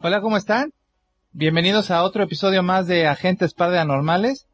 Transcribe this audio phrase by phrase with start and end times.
[0.00, 0.72] Hola, ¿cómo están?
[1.32, 4.46] Bienvenidos a otro episodio más de Agentes Paranormales.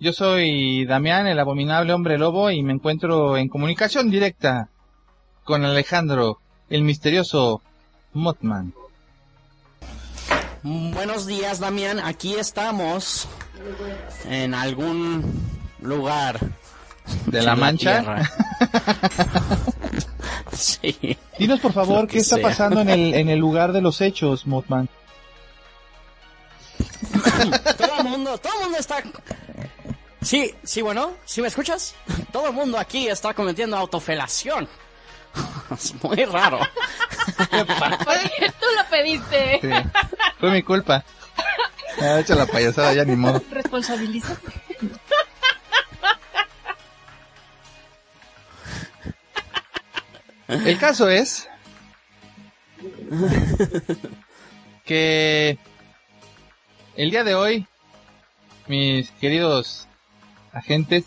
[0.00, 4.70] Yo soy Damián, el abominable hombre lobo, y me encuentro en comunicación directa
[5.44, 7.62] con Alejandro, el misterioso
[8.12, 8.74] Mothman.
[10.64, 12.00] Buenos días, Damián.
[12.00, 13.28] Aquí estamos
[14.28, 15.22] en algún
[15.80, 16.40] lugar
[17.26, 18.04] ¿De la mancha?
[20.52, 21.16] sí.
[21.38, 22.42] Dinos por favor, ¿qué está sea.
[22.42, 24.88] pasando en el, en el lugar de los hechos, Mothman?
[27.76, 29.02] Todo el mundo, todo el mundo está.
[30.20, 31.94] Sí, sí, bueno, ¿sí me escuchas?
[32.32, 34.68] Todo el mundo aquí está cometiendo autofelación.
[35.72, 36.58] Es muy raro.
[36.58, 39.60] Oye, tú lo pediste.
[39.60, 39.68] Sí,
[40.40, 41.04] fue mi culpa.
[42.00, 43.40] Me ha hecho la payasada, ya ni modo.
[43.50, 44.52] Responsabilízate.
[50.48, 51.46] El caso es
[54.84, 55.58] que
[56.96, 57.66] el día de hoy,
[58.66, 59.88] mis queridos
[60.52, 61.04] agentes,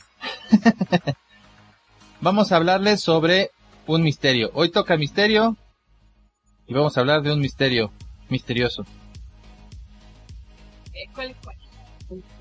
[2.22, 3.50] vamos a hablarles sobre
[3.88, 4.52] un misterio.
[4.54, 5.58] Hoy toca misterio
[6.68, 7.92] y vamos a hablar de un misterio
[8.30, 8.86] misterioso.
[10.94, 11.58] Eh, ¿Cuál, cuál?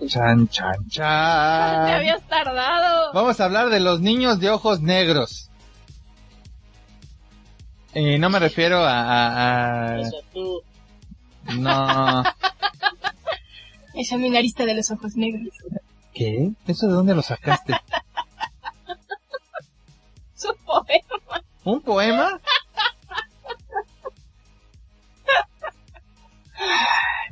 [0.06, 1.88] Chan, chan, Te chan.
[1.94, 3.12] habías tardado.
[3.14, 5.49] Vamos a hablar de los niños de ojos negros.
[7.94, 9.02] Y no me refiero a...
[9.02, 10.00] a- a-
[11.56, 12.22] No.
[13.94, 15.52] El seminarista de los ojos negros.
[16.14, 16.50] ¿Qué?
[16.66, 17.74] ¿Eso de dónde lo sacaste?
[20.36, 21.42] Su poema.
[21.64, 22.40] ¿Un poema?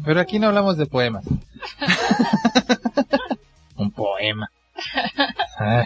[0.05, 1.25] Pero aquí no hablamos de poemas.
[3.77, 4.51] Un poema.
[5.59, 5.85] Ay.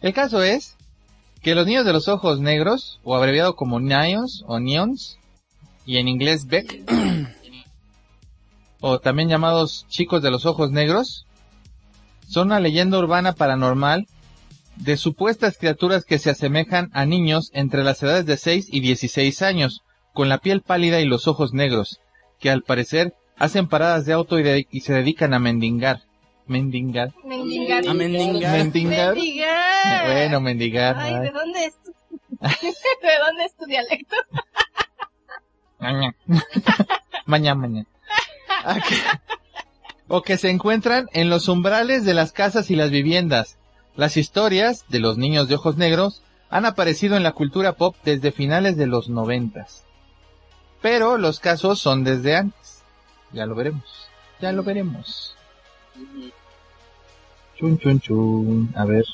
[0.00, 0.76] El caso es
[1.42, 5.18] que los niños de los ojos negros, o abreviado como Nions o Neons,
[5.86, 6.82] y en inglés Beck,
[8.80, 11.26] o también llamados chicos de los ojos negros,
[12.28, 14.06] son una leyenda urbana paranormal
[14.76, 19.42] de supuestas criaturas que se asemejan a niños entre las edades de 6 y 16
[19.42, 19.80] años,
[20.12, 21.98] con la piel pálida y los ojos negros,
[22.38, 26.02] que al parecer hacen paradas de auto y, de- y se dedican a mendigar.
[26.50, 27.12] Mendigar.
[27.24, 27.86] Mendigar.
[27.86, 28.52] A mendigar.
[28.58, 29.14] Mendigar.
[29.14, 30.06] Mendigar.
[30.06, 30.96] Bueno, mendigar.
[30.98, 31.20] Ay, ay.
[31.20, 31.90] ¿de dónde es tu...
[32.40, 34.16] ¿De dónde es tu dialecto?
[35.78, 36.12] Maña.
[37.26, 37.84] Maña, maña.
[38.64, 38.96] Ah, que-
[40.08, 43.56] O que se encuentran en los umbrales de las casas y las viviendas.
[43.94, 48.32] Las historias de los niños de ojos negros han aparecido en la cultura pop desde
[48.32, 49.84] finales de los noventas.
[50.82, 52.82] Pero los casos son desde antes.
[53.32, 53.84] Ya lo veremos.
[54.40, 55.36] Ya lo veremos.
[57.60, 58.72] Chun chun chun.
[58.74, 59.04] A ver.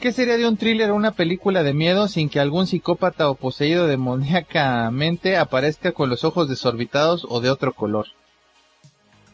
[0.00, 3.36] ¿Qué sería de un thriller o una película de miedo sin que algún psicópata o
[3.36, 8.06] poseído demoníacamente aparezca con los ojos desorbitados o de otro color?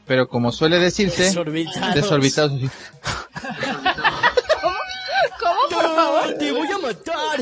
[0.07, 1.95] Pero como suele decirse, Desorbitados.
[1.95, 2.53] desorbitados.
[2.61, 2.69] sí.
[5.41, 6.35] ¿Cómo, por favor?
[6.39, 7.41] ¡Te voy a matar!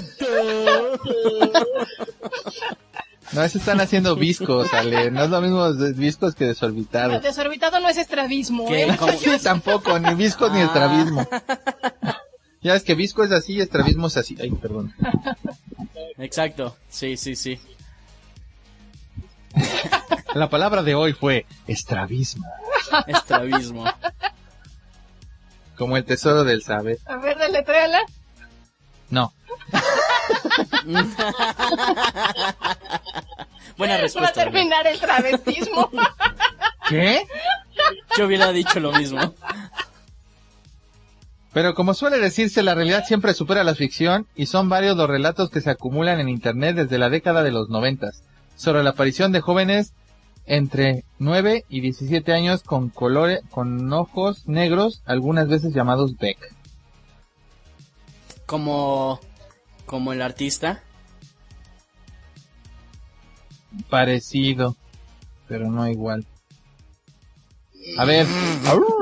[3.32, 5.10] No, eso están haciendo viscos, Ale.
[5.10, 7.22] No es lo mismo viscos que desorbitados.
[7.22, 8.84] Desorbitado no es estrabismo, ¿Qué?
[8.84, 8.96] ¿eh?
[8.98, 9.12] ¿Cómo?
[9.12, 10.64] Sí, tampoco, ni viscos ni Ah.
[10.64, 11.26] estrabismo.
[12.62, 14.36] Ya es que visco es así y estrabismo es así.
[14.40, 14.94] Ay, perdón.
[16.18, 17.58] Exacto, sí, sí, sí.
[20.34, 22.46] La palabra de hoy fue estrabismo.
[23.06, 23.84] Estrabismo.
[25.76, 26.98] Como el tesoro del saber.
[27.06, 28.00] A ver, deletréala.
[29.10, 29.32] No.
[33.76, 34.44] Buena respuesta.
[34.44, 35.90] Terminar el travestismo.
[36.88, 37.26] ¿Qué?
[38.16, 39.34] Yo hubiera dicho lo mismo.
[41.52, 45.50] Pero como suele decirse, la realidad siempre supera la ficción y son varios los relatos
[45.50, 48.22] que se acumulan en Internet desde la década de los noventas
[48.56, 49.92] sobre la aparición de jóvenes
[50.46, 56.38] entre 9 y 17 años con colores, con ojos negros, algunas veces llamados Beck.
[58.46, 59.20] Como,
[59.86, 60.82] como el artista.
[63.88, 64.76] Parecido,
[65.48, 66.24] pero no igual.
[67.98, 68.26] A ver,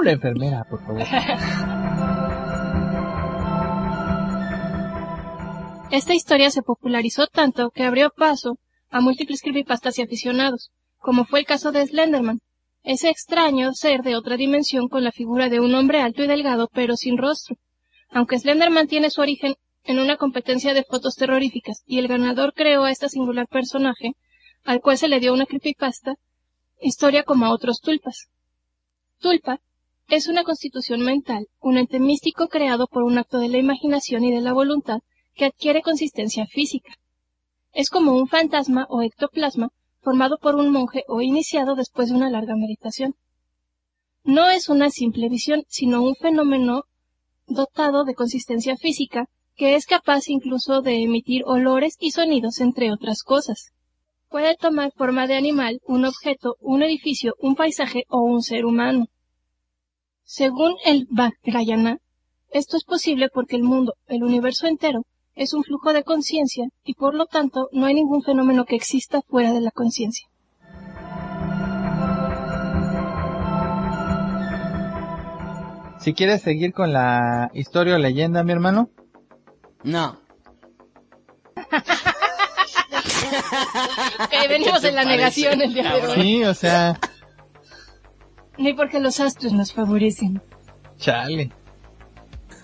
[0.02, 1.02] la enfermera, por favor.
[5.90, 8.58] Esta historia se popularizó tanto que abrió paso
[8.90, 12.40] a múltiples creepypastas y aficionados, como fue el caso de Slenderman,
[12.82, 16.68] ese extraño ser de otra dimensión con la figura de un hombre alto y delgado
[16.72, 17.56] pero sin rostro.
[18.10, 19.54] Aunque Slenderman tiene su origen
[19.84, 24.12] en una competencia de fotos terroríficas y el ganador creó a este singular personaje,
[24.64, 26.16] al cual se le dio una creepypasta,
[26.80, 28.28] historia como a otros tulpas.
[29.20, 29.60] Tulpa
[30.08, 34.32] es una constitución mental, un ente místico creado por un acto de la imaginación y
[34.32, 35.00] de la voluntad
[35.34, 36.92] que adquiere consistencia física.
[37.72, 39.70] Es como un fantasma o ectoplasma
[40.00, 43.14] formado por un monje o iniciado después de una larga meditación.
[44.24, 46.84] No es una simple visión, sino un fenómeno
[47.46, 53.22] dotado de consistencia física que es capaz incluso de emitir olores y sonidos, entre otras
[53.22, 53.72] cosas.
[54.32, 59.08] Puede tomar forma de animal, un objeto, un edificio, un paisaje o un ser humano.
[60.24, 61.98] Según el Vajrayana,
[62.48, 65.02] esto es posible porque el mundo, el universo entero,
[65.34, 69.20] es un flujo de conciencia y por lo tanto no hay ningún fenómeno que exista
[69.20, 70.26] fuera de la conciencia.
[75.98, 78.88] Si quieres seguir con la historia o leyenda, mi hermano.
[79.84, 80.18] No.
[84.48, 86.22] Venimos en la parece, negación el día de hoy.
[86.22, 86.98] Sí, o sea,
[88.58, 90.40] Ni porque los astros nos favorecen.
[90.98, 91.50] chale.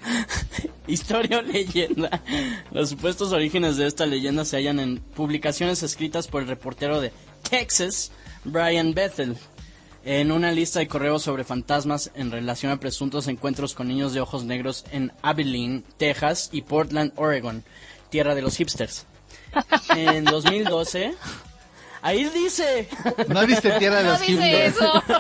[0.87, 2.23] Historia o leyenda.
[2.71, 7.13] Los supuestos orígenes de esta leyenda se hallan en publicaciones escritas por el reportero de
[7.49, 8.11] Texas,
[8.45, 9.37] Brian Bethel,
[10.05, 14.21] en una lista de correos sobre fantasmas en relación a presuntos encuentros con niños de
[14.23, 17.65] ojos negros en Abilene, Texas y Portland, Oregon,
[18.09, 19.05] tierra de los hipsters.
[19.91, 21.15] En 2012,
[22.03, 22.89] ahí dice,
[23.29, 25.03] No dice tierra de No los dice eso.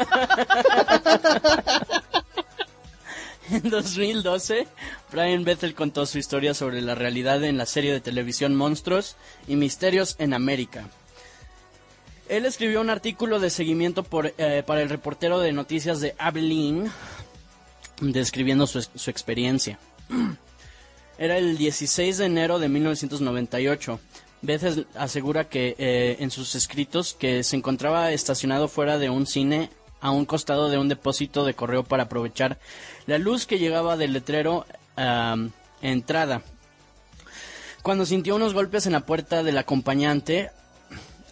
[3.50, 4.69] En 2012,
[5.10, 9.16] Brian Bethel contó su historia sobre la realidad en la serie de televisión Monstruos
[9.46, 10.84] y Misterios en América.
[12.28, 16.90] Él escribió un artículo de seguimiento por, eh, para el reportero de noticias de Abilene,
[18.02, 19.78] describiendo su, su experiencia.
[21.19, 24.00] Era el 16 de enero de 1998.
[24.41, 29.69] Bethel asegura que eh, en sus escritos que se encontraba estacionado fuera de un cine
[30.00, 32.59] a un costado de un depósito de correo para aprovechar
[33.06, 35.50] la luz que llegaba del letrero am,
[35.82, 36.43] entrada.
[37.82, 40.50] Cuando sintió unos golpes en la puerta del acompañante,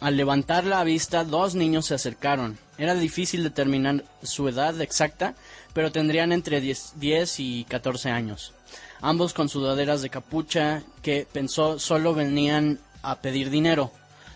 [0.01, 2.59] al levantar la vista, dos niños se acercaron.
[2.77, 5.37] Era difícil determinar su edad exacta,
[5.73, 8.53] pero tendrían entre 10, 10 y 14 años.
[9.01, 13.93] Ambos con sudaderas de capucha que pensó solo venían a pedir dinero.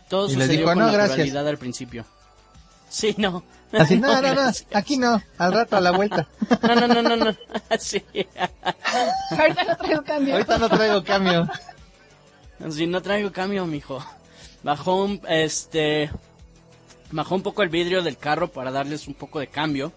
[0.08, 1.10] Todo Y les sucedió dijo, con "No, gracias".
[1.10, 2.04] naturalidad al principio.
[2.88, 3.42] Sí, no.
[3.72, 4.66] Así, no, no, no, gracias.
[4.74, 6.26] aquí no, al rato a la vuelta.
[6.62, 7.36] No, no, no, no, no.
[7.78, 8.02] Sí.
[9.30, 10.34] Ahorita no traigo cambio.
[10.34, 11.48] Ahorita no traigo cambio.
[12.70, 14.04] Sí, no traigo cambio, mijo.
[14.62, 16.10] Bajó un, este,
[17.12, 19.92] bajó un poco el vidrio del carro para darles un poco de cambio,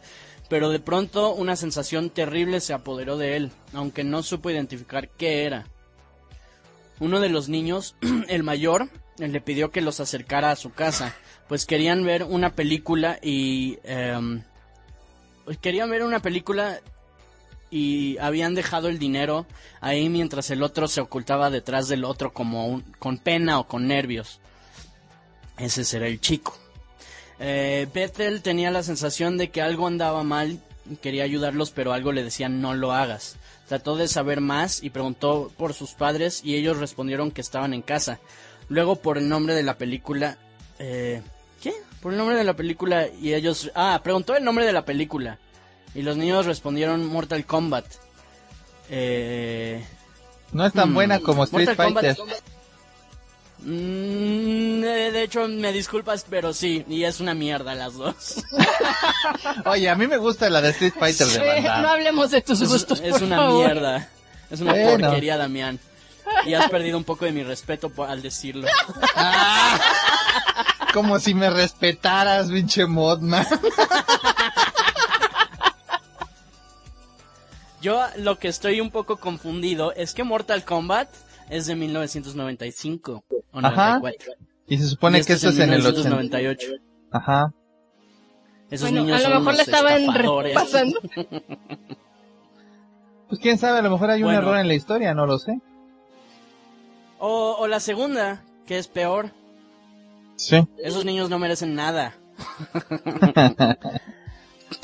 [0.49, 5.45] pero de pronto una sensación terrible se apoderó de él, aunque no supo identificar qué
[5.45, 5.67] era.
[6.99, 7.95] Uno de los niños,
[8.27, 11.15] el mayor, le pidió que los acercara a su casa,
[11.47, 14.43] pues querían ver una película y em,
[15.45, 16.81] pues querían ver una película
[17.69, 19.47] y habían dejado el dinero
[19.81, 24.39] ahí mientras el otro se ocultaba detrás del otro como con pena o con nervios.
[25.57, 26.57] Ese será el chico.
[27.45, 30.59] Eh, Bethel tenía la sensación de que algo andaba mal,
[31.01, 33.35] quería ayudarlos, pero algo le decía no lo hagas.
[33.67, 37.81] Trató de saber más y preguntó por sus padres y ellos respondieron que estaban en
[37.81, 38.19] casa.
[38.69, 40.37] Luego por el nombre de la película...
[40.79, 41.21] Eh,
[41.61, 41.73] ¿Qué?
[42.01, 43.71] Por el nombre de la película y ellos...
[43.75, 45.37] Ah, preguntó el nombre de la película.
[45.95, 47.85] Y los niños respondieron Mortal Kombat.
[48.89, 49.83] Eh,
[50.51, 50.93] No es tan Hmm.
[50.93, 52.43] buena como Street Mortal Kombat- Fighter.
[53.65, 58.43] Mm, eh, de hecho, me disculpas, pero sí, y es una mierda las dos.
[59.65, 62.59] Oye, a mí me gusta la de Street Fighter de Van no hablemos de tus
[62.61, 63.65] es gustos, es por una favor.
[63.65, 64.09] mierda.
[64.49, 65.07] Es una Bueno.
[65.07, 65.79] porquería, Damián.
[66.45, 68.67] Y has perdido un poco de mi respeto por- al decirlo.
[69.15, 69.79] Ah,
[70.93, 73.45] como si me respetaras, pinche Modman.
[77.81, 81.09] Yo lo que estoy un poco confundido es que Mortal Kombat
[81.49, 83.99] es de 1995 o Ajá.
[83.99, 84.33] 94.
[84.67, 86.09] Y se supone Y que esto es en el 80.
[86.09, 86.67] 1998.
[87.11, 87.53] Ajá.
[88.69, 90.99] Esos Bueno, niños a lo son mejor le estaban repasando.
[93.29, 94.39] Pues quién sabe, a lo mejor hay un Bueno.
[94.41, 95.59] error en la historia, no lo sé.
[97.17, 99.31] O, o la segunda, que es peor.
[100.35, 100.63] Sí.
[100.83, 102.15] Esos niños no merecen nada.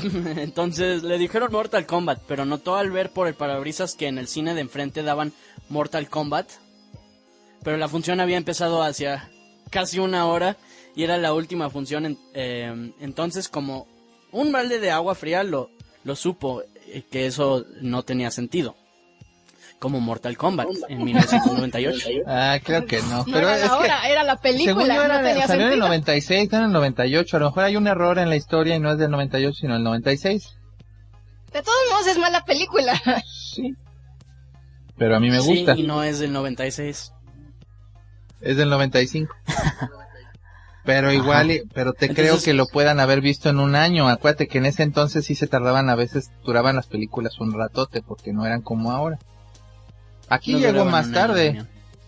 [0.36, 4.26] Entonces le dijeron Mortal Kombat, pero notó al ver por el parabrisas que en el
[4.28, 5.32] cine de enfrente daban
[5.70, 6.46] Mortal Kombat.
[7.64, 9.30] Pero la función había empezado hacia
[9.70, 10.56] casi una hora
[10.94, 12.04] y era la última función.
[12.06, 13.86] en- eh, entonces, como
[14.32, 15.70] un balde de agua fría, lo,
[16.04, 18.76] lo supo eh, que eso no tenía sentido.
[19.78, 22.08] Como Mortal Kombat en 1998.
[22.26, 23.18] Ah, creo que no.
[23.18, 25.46] No Pero era es la que, hora, era la según película, yo, no era, tenía
[25.46, 25.86] salió en el sentido.
[25.88, 27.36] 96, no en el 98.
[27.36, 29.76] A lo mejor hay un error en la historia y no es del 98, sino
[29.76, 30.54] el 96.
[31.52, 33.00] De todos modos es mala película.
[33.54, 33.74] Sí.
[35.00, 35.74] Pero a mí me Sí, gusta.
[35.78, 37.14] y no es del 96.
[38.42, 39.34] Es del 95.
[40.84, 44.08] Pero igual, pero te creo que lo puedan haber visto en un año.
[44.08, 48.00] Acuérdate que en ese entonces sí se tardaban, a veces duraban las películas un ratote
[48.02, 49.18] porque no eran como ahora.
[50.28, 51.64] Aquí No llegó más tarde.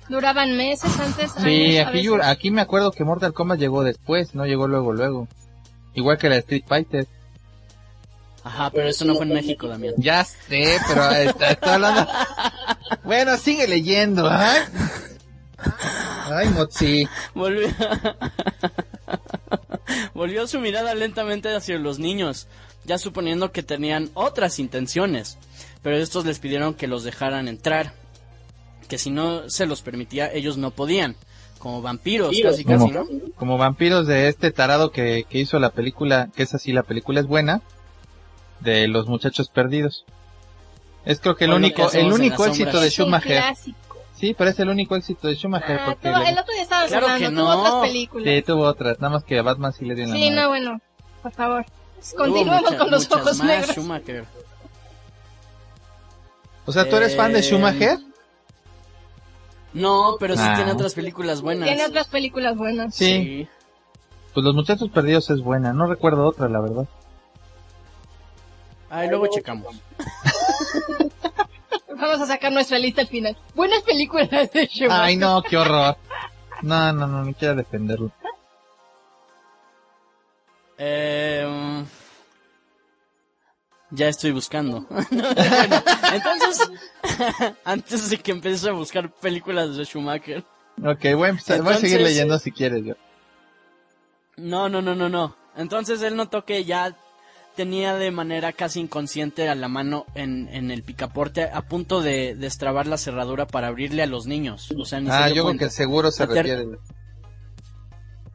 [0.08, 1.32] Duraban meses antes.
[1.42, 4.92] Sí, años, aquí, yo- aquí me acuerdo que Mortal Kombat llegó después, no llegó luego,
[4.94, 5.28] luego.
[5.94, 7.06] Igual que la de Street Fighter.
[8.44, 9.94] Ajá, pero eso no fue en México, Damián.
[9.98, 12.06] Ya sé, pero está- estoy hablando.
[13.04, 14.28] Bueno, sigue leyendo.
[14.28, 14.62] Ay,
[16.30, 17.08] Ay Motzi.
[17.34, 17.68] Volvió...
[20.14, 22.46] Volvió su mirada lentamente hacia los niños,
[22.84, 25.38] ya suponiendo que tenían otras intenciones,
[25.82, 27.92] pero estos les pidieron que los dejaran entrar,
[28.88, 31.16] que si no se los permitía ellos no podían,
[31.58, 33.06] como vampiros casi casi, Como, ¿no?
[33.36, 37.20] como vampiros de este tarado que, que hizo la película, que es así, la película
[37.20, 37.60] es buena,
[38.62, 40.04] de los muchachos perdidos.
[41.04, 42.82] Es creo que el O lo que único, hacemos el único éxito sombras.
[42.84, 43.42] de Schumacher.
[44.16, 46.90] Sí, pero es el único éxito de Schumacher Ah, porque tuvo- el otro día estábamos
[46.90, 47.60] Claro hablando, que tuvo no.
[47.60, 48.34] otras películas.
[48.34, 50.36] sí, tuvo otras, nada más que a Batman sí le dio en la Sí, madre.
[50.42, 50.80] no, bueno,
[51.22, 51.64] por favor.
[51.64, 53.70] Tuvo Continuemos mucha- con los ojos más, negros.
[53.74, 54.24] Schumacher.
[56.66, 57.98] O sea, ¿tú eres fan de Eh, Schumacher?
[59.72, 60.54] No, pero sí Ah.
[60.54, 61.66] tiene otras películas buenas.
[61.66, 62.94] Tiene otras películas buenas.
[62.94, 63.48] Sí.
[64.34, 66.86] Pues Los Muchachos Perdidos es buena, no recuerdo otra, la verdad.
[68.92, 69.74] Ahí luego checamos.
[71.88, 73.34] Vamos a sacar nuestra lista al final.
[73.54, 74.90] Buenas películas de Schumacher.
[75.00, 75.96] Ay, no, qué horror.
[76.60, 78.12] No, no, no, no quiero defenderlo.
[80.76, 81.82] Eh, mm,
[83.92, 84.84] ya estoy buscando.
[85.10, 85.82] Bueno,
[86.12, 86.70] entonces,
[87.64, 90.44] antes de que empieces a buscar películas de Schumacher.
[90.84, 92.94] Ok, voy a, empezar- voy a seguir leyendo si quieres yo.
[94.36, 95.34] No, no, no, no, no.
[95.56, 96.94] Entonces él notó que ya
[97.56, 102.34] tenía de manera casi inconsciente a la mano en, en el picaporte a punto de
[102.34, 104.70] destrabar la cerradura para abrirle a los niños.
[104.78, 106.66] O sea, ni Ah, yo creo que seguro se refiere.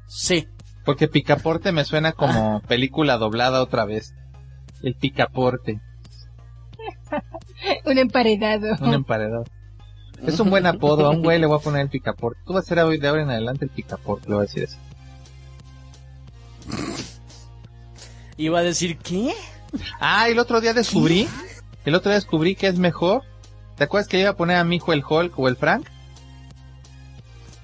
[0.08, 0.48] Sí.
[0.86, 4.14] Porque Picaporte me suena como película doblada otra vez.
[4.82, 5.82] El Picaporte,
[7.86, 8.76] Un emparedado.
[8.82, 9.44] un emparedado.
[10.26, 12.40] Es un buen apodo, a un güey le voy a poner el Picaporte.
[12.46, 14.64] Tú vas a ser hoy de ahora en adelante el Picaporte, le voy a decir
[14.64, 14.78] eso.
[18.38, 19.34] Iba a decir, ¿qué?
[20.00, 21.28] Ah, el otro día descubrí,
[21.86, 23.24] el otro día descubrí que es mejor.
[23.76, 25.88] ¿Te acuerdas que iba a poner a mi hijo el Hulk o el Frank?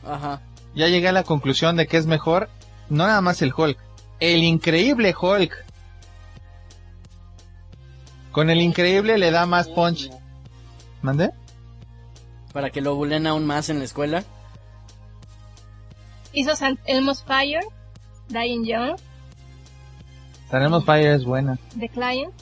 [0.05, 0.41] Ajá.
[0.75, 2.49] Ya llegué a la conclusión de que es mejor,
[2.89, 3.77] no nada más el Hulk,
[4.19, 5.53] el increíble Hulk.
[8.31, 10.09] Con el increíble le da más punch.
[11.01, 11.31] ¿Mande?
[12.51, 14.23] Para que lo bulen aún más en la escuela.
[16.31, 17.63] Hizo San Elmo's Fire,
[18.29, 18.95] Dying Young,
[20.49, 21.57] Tenemos Fire es buena.
[21.79, 22.33] The Client,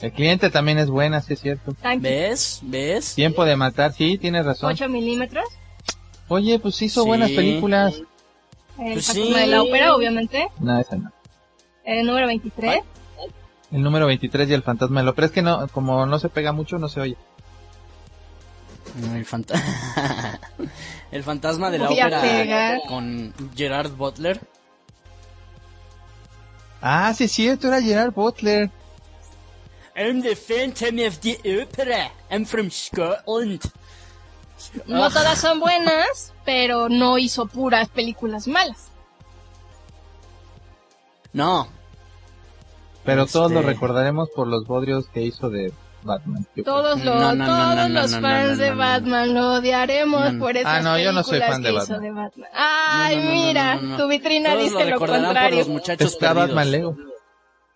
[0.00, 1.72] El cliente también es buena, sí es cierto.
[1.74, 2.60] Time ¿Ves?
[2.62, 3.14] ¿Ves?
[3.14, 4.72] Tiempo de matar, sí, tienes razón.
[4.72, 5.44] 8 milímetros,
[6.28, 7.06] Oye, pues hizo Sí.
[7.08, 7.94] buenas películas.
[8.78, 9.40] El Pues fantasma sí.
[9.40, 11.12] de la ópera, obviamente, No, esa no.
[11.84, 12.80] el número 23,
[13.72, 16.28] El número 23 y el fantasma de lo, pero es que no, como no se
[16.28, 17.16] pega mucho, no se oye.
[19.14, 19.54] El, fanta-
[21.12, 24.40] el fantasma de la Voy ópera con Gerard Butler.
[26.88, 28.70] Ah, sí es cierto, era Gerard Butler.
[29.96, 32.12] I'm the Phantom of the Opera.
[32.30, 33.60] I'm from Scotland.
[34.86, 35.10] no Ah.
[35.12, 38.88] todas son buenas, pero no hizo puras películas malas.
[41.32, 41.68] No,
[43.04, 45.72] Pero todos lo Este- recordaremos por los bodrios que hizo de
[46.06, 46.46] Batman.
[46.64, 48.70] Todos, lo, No, no, no, todos no, los fans de.
[48.70, 50.38] Batman lo odiaremos No.
[50.38, 52.00] por esas Ah, no, yo no soy fan de Batman.
[52.02, 52.48] de Batman.
[52.54, 53.96] Ay, No, no, no, mira, no, no, no.
[53.98, 55.58] tu vitrina Todos dice lo lo por contrario.
[55.58, 56.48] los muchachos Está perdidos.
[56.48, 56.96] Batman Lego.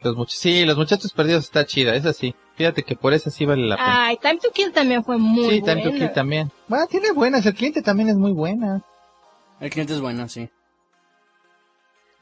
[0.03, 2.35] Los much sí, Los Muchachos Perdidos está chida, es así.
[2.55, 4.07] Fíjate que por eso sí vale la pena.
[4.07, 5.75] Ay, Time to Kill también fue muy sí, buena.
[5.83, 6.51] Time to Kill también.
[6.69, 8.83] Bueno, tiene buenas, el cliente también es muy buena.
[9.61, 10.49] El cliente es bueno, sí.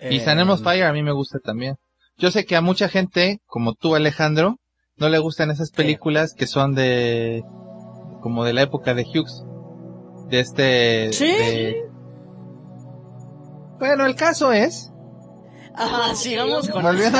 [0.00, 1.76] Y Eh, Sanemos Fire a mí me gusta también.
[2.16, 4.56] Yo sé que a mucha gente, como tú Alejandro,
[4.98, 7.44] no le gustan esas películas que son de,
[8.20, 9.44] como de la época de Hughes.
[10.28, 11.26] De este, ¿Sí?
[11.26, 11.84] de-
[13.78, 14.92] Bueno, el caso es,
[15.74, 17.18] Ah, sigamos con volviendo,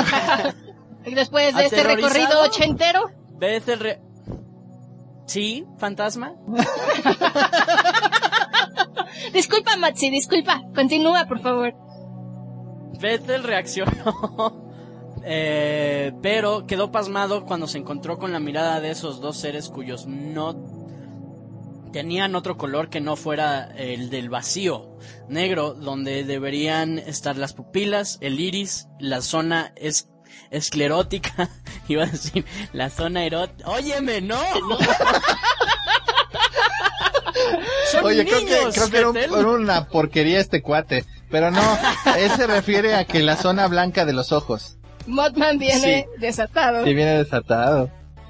[1.05, 4.01] Y Después de este recorrido ochentero, ¿Ves el re...
[5.27, 6.33] Sí, fantasma.
[9.33, 11.73] disculpa Matsi, disculpa, continúa por favor.
[12.99, 13.91] Bethel reaccionó,
[15.23, 20.05] eh, pero quedó pasmado cuando se encontró con la mirada de esos dos seres cuyos
[20.07, 20.77] no
[21.91, 24.97] tenían otro color que no fuera el del vacío
[25.27, 30.07] negro, donde deberían estar las pupilas, el iris, la zona es
[30.51, 31.49] esclerótica,
[31.87, 33.69] iba a decir, la zona erótica.
[33.69, 34.39] Óyeme, no.
[37.91, 39.33] Son oye, creo que, niños, creo que era, un- Bethel.
[39.39, 41.05] era una porquería este cuate.
[41.31, 41.61] Pero no,
[42.17, 44.77] él se refiere a que la zona blanca de los ojos.
[45.09, 46.85] Mothman viene desatado.
[46.85, 47.91] Sí viene desatado.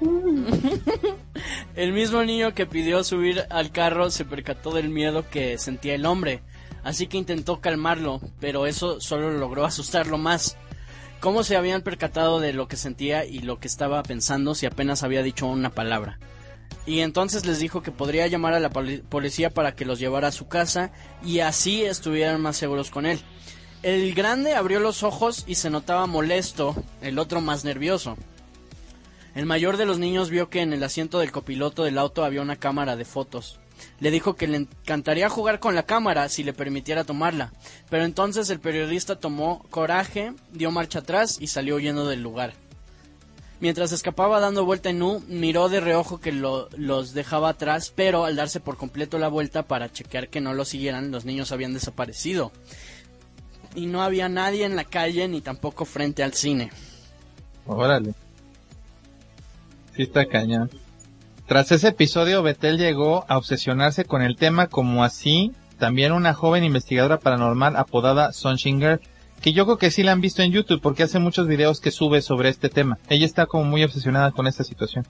[1.76, 6.06] El mismo niño que pidió subir al carro se percató del miedo que sentía el
[6.06, 6.42] hombre,
[6.82, 10.56] así que intentó calmarlo, pero eso solo logró asustarlo más.
[11.20, 15.02] ¿Cómo se habían percatado de lo que sentía y lo que estaba pensando si apenas
[15.02, 16.18] había dicho una palabra?
[16.86, 20.28] Y entonces les dijo que podría llamar a la poli- policía para que los llevara
[20.28, 23.20] a su casa y así estuvieran más seguros con él.
[23.82, 28.16] El grande abrió los ojos y se notaba molesto, el otro más nervioso.
[29.34, 32.42] El mayor de los niños vio que en el asiento del copiloto del auto había
[32.42, 33.58] una cámara de fotos.
[34.00, 37.52] Le dijo que le encantaría jugar con la cámara si le permitiera tomarla,
[37.88, 42.52] pero entonces el periodista tomó coraje, dio marcha atrás y salió huyendo del lugar.
[43.60, 48.24] Mientras escapaba dando vuelta en U, miró de reojo que lo- los dejaba atrás, pero
[48.24, 51.72] al darse por completo la vuelta para chequear que no lo siguieran, los niños habían
[51.74, 52.52] desaparecido.
[53.74, 56.70] Y no había nadie en la calle ni tampoco frente al cine.
[57.66, 58.14] Órale.
[59.94, 60.70] Sí está cañón.
[61.46, 66.62] Tras ese episodio, Betel llegó a obsesionarse con el tema como así también una joven
[66.62, 69.00] investigadora paranormal apodada Sunshine Girl,
[69.40, 71.90] que yo creo que sí la han visto en YouTube porque hace muchos videos que
[71.90, 72.98] sube sobre este tema.
[73.08, 75.06] Ella está como muy obsesionada con esta situación.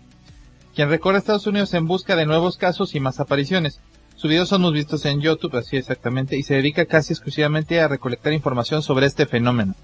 [0.74, 3.80] Quien recorre Estados Unidos en busca de nuevos casos y más apariciones.
[4.20, 7.88] Sus videos son muy vistos en YouTube, así exactamente, y se dedica casi exclusivamente a
[7.88, 9.74] recolectar información sobre este fenómeno.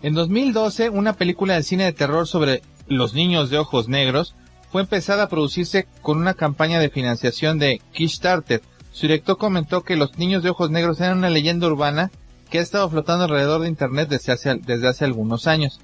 [0.00, 4.34] En 2012, una película de cine de terror sobre los niños de ojos negros
[4.70, 8.62] fue empezada a producirse con una campaña de financiación de Kickstarter.
[8.90, 12.10] Su director comentó que los niños de ojos negros eran una leyenda urbana
[12.48, 15.78] que ha estado flotando alrededor de Internet desde hace, desde hace algunos años.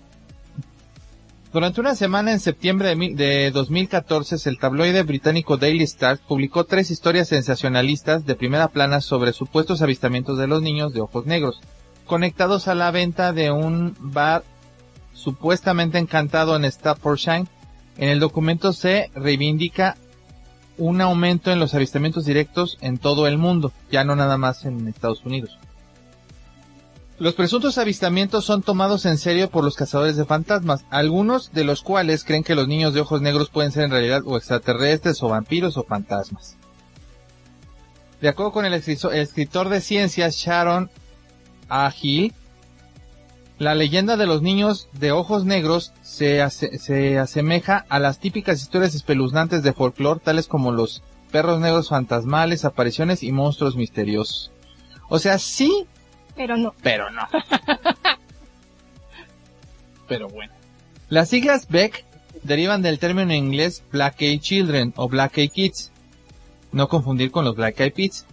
[1.52, 6.64] Durante una semana en septiembre de, mil- de 2014, el tabloide británico Daily Star publicó
[6.64, 11.60] tres historias sensacionalistas de primera plana sobre supuestos avistamientos de los niños de ojos negros,
[12.06, 14.44] conectados a la venta de un bar
[15.14, 17.46] supuestamente encantado en Staffordshire.
[17.96, 19.96] En el documento se reivindica
[20.76, 24.86] un aumento en los avistamientos directos en todo el mundo, ya no nada más en
[24.86, 25.58] Estados Unidos.
[27.18, 31.82] Los presuntos avistamientos son tomados en serio por los cazadores de fantasmas, algunos de los
[31.82, 35.28] cuales creen que los niños de ojos negros pueden ser en realidad o extraterrestres o
[35.28, 36.56] vampiros o fantasmas.
[38.20, 40.90] De acuerdo con el escritor de ciencias Sharon
[41.68, 41.92] A.
[42.00, 42.32] Hill,
[43.58, 49.64] la leyenda de los niños de ojos negros se asemeja a las típicas historias espeluznantes
[49.64, 51.02] de folclore tales como los
[51.32, 54.52] perros negros fantasmales, apariciones y monstruos misteriosos.
[55.08, 55.86] O sea, sí,
[56.38, 56.74] Pero no.
[56.82, 57.28] pero no.
[60.08, 60.52] pero bueno.
[61.10, 62.04] Las siglas Beck
[62.42, 65.92] derivan del término en inglés Black Eyed Children o Black Eyed Kids.
[66.72, 68.26] No confundir con los Black Eyed Peas.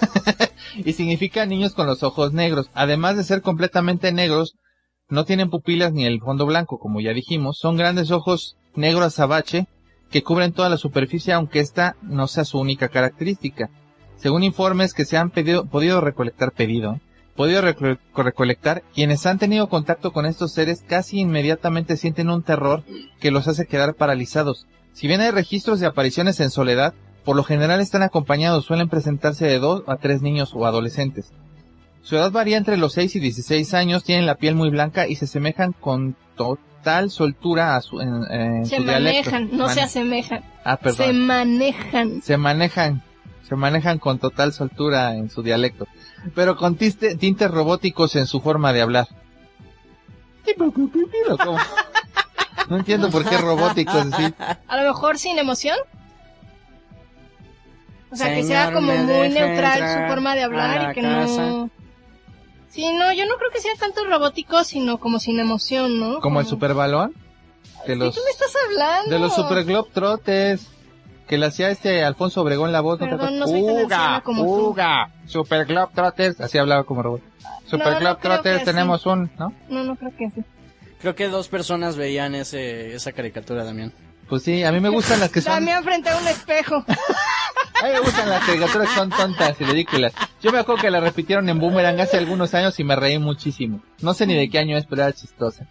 [0.76, 2.70] y significa niños con los ojos negros.
[2.74, 4.54] Además de ser completamente negros,
[5.08, 7.58] no tienen pupilas ni el fondo blanco, como ya dijimos.
[7.58, 9.66] Son grandes ojos negro azabache
[10.10, 13.70] que cubren toda la superficie, aunque esta no sea su única característica.
[14.16, 17.00] Según informes que se han pedido- podido recolectar pedido, ¿eh?
[17.38, 22.82] Podido reco- recolectar, quienes han tenido contacto con estos seres casi inmediatamente sienten un terror
[23.20, 24.66] que los hace quedar paralizados.
[24.92, 26.92] Si bien hay registros de apariciones en soledad,
[27.24, 31.30] por lo general están acompañados, suelen presentarse de dos a tres niños o adolescentes.
[32.02, 35.14] Su edad varía entre los 6 y 16 años, tienen la piel muy blanca y
[35.14, 39.30] se asemejan con total soltura a su, en, en Se su dialecto.
[39.30, 40.42] manejan, no se asemejan.
[40.64, 41.26] Ah, Se perdón.
[41.26, 42.22] manejan.
[42.22, 43.02] Se manejan,
[43.48, 45.86] se manejan con total soltura en su dialecto,
[46.34, 49.08] pero con tiste- tintes robóticos en su forma de hablar.
[51.44, 51.58] ¿Cómo?
[52.68, 54.34] No entiendo por qué robóticos así.
[54.66, 55.76] A lo mejor sin emoción.
[58.10, 61.02] O sea, que sea como ¿me muy neutral su forma de hablar la y que
[61.02, 61.42] casa?
[61.46, 61.70] no...
[62.70, 66.20] Sí, no, yo no creo que sea tanto robótico, sino como sin emoción, ¿no?
[66.20, 67.14] Como el superbalón.
[67.86, 69.10] De ¿De los, qué me estás hablando?
[69.10, 70.66] de los super globetrotters.
[71.28, 72.98] Que le hacía este Alfonso Obregón la voz.
[73.00, 73.50] ¿no te Perdón, acuerdas?
[73.60, 74.68] no tan Uga, como tú.
[74.70, 76.40] Uga, super globetrotters.
[76.40, 77.20] Así hablaba como robot.
[77.66, 79.52] Super No, no globetrotters creo que tenemos un, ¿no?
[79.68, 80.42] No, no creo que sí.
[81.00, 83.92] Creo que dos personas veían ese, esa caricatura también.
[84.28, 85.52] Pues sí, a mí me gustan las que son...
[85.54, 86.84] Damián frente a un espejo.
[87.80, 90.12] A mí me gustan las caricaturas que son tontas y ridículas.
[90.42, 93.80] Yo me acuerdo que la repitieron en Boomerang hace algunos años y me reí muchísimo.
[94.02, 95.64] No sé ni de qué año es, pero era chistosa.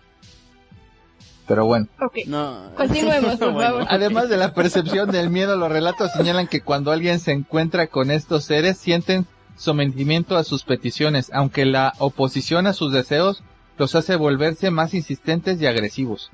[1.47, 1.87] Pero bueno.
[2.01, 2.17] Ok.
[2.27, 2.71] No.
[2.75, 3.85] Continuemos, por favor.
[3.89, 8.11] Además de la percepción del miedo, los relatos señalan que cuando alguien se encuentra con
[8.11, 13.43] estos seres, sienten sometimiento a sus peticiones, aunque la oposición a sus deseos
[13.77, 16.31] los hace volverse más insistentes y agresivos.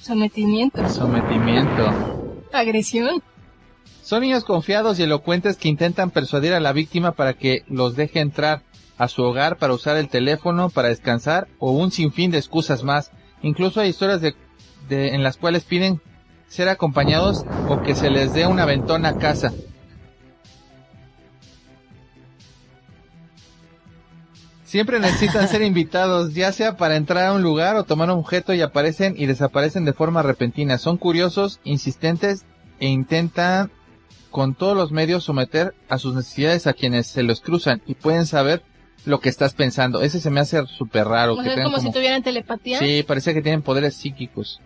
[0.00, 0.86] Sometimiento.
[0.88, 2.42] Sometimiento.
[2.52, 3.22] Agresión.
[4.02, 8.20] Son niños confiados y elocuentes que intentan persuadir a la víctima para que los deje
[8.20, 8.62] entrar
[8.98, 13.12] a su hogar para usar el teléfono, para descansar o un sinfín de excusas más.
[13.44, 14.34] Incluso hay historias de,
[14.88, 16.00] de- en las cuales piden
[16.48, 19.52] ser acompañados o que se les dé un aventón a casa.
[24.64, 28.54] Siempre necesitan ser invitados, ya sea para entrar a un lugar o tomar un objeto
[28.54, 30.78] y aparecen y desaparecen de forma repentina.
[30.78, 32.44] Son curiosos, insistentes
[32.80, 33.70] e intentan
[34.30, 38.26] con todos los medios someter a sus necesidades a quienes se los cruzan y pueden
[38.26, 38.62] saber
[39.04, 40.00] lo que estás pensando.
[40.02, 41.34] Ese se me hace súper raro.
[41.34, 42.78] O que sea, como, si tuvieran telepatía.
[42.78, 44.60] Sí, parecía que tienen poderes psíquicos.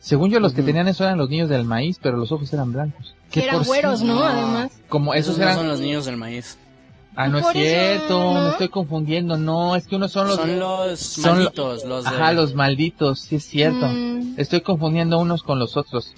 [0.00, 2.72] Según yo, los que tenían eso eran los niños del maíz, pero los ojos eran
[2.72, 3.14] blancos.
[3.30, 4.14] Que eran por güeros, sí- ¿no?
[4.16, 4.24] No.
[4.24, 4.72] Además.
[4.88, 5.56] Como esos eran...
[5.56, 6.56] son los niños del maíz.
[7.16, 8.42] Ah, no es eso, cierto, ¿no?
[8.44, 9.36] me estoy confundiendo.
[9.36, 10.36] No, es que unos son los...
[10.36, 12.10] Son los son lo- malditos, los de...
[12.10, 13.88] Ajá, los malditos, sí es cierto.
[13.88, 16.14] Mm, Estoy confundiendo unos con los otros.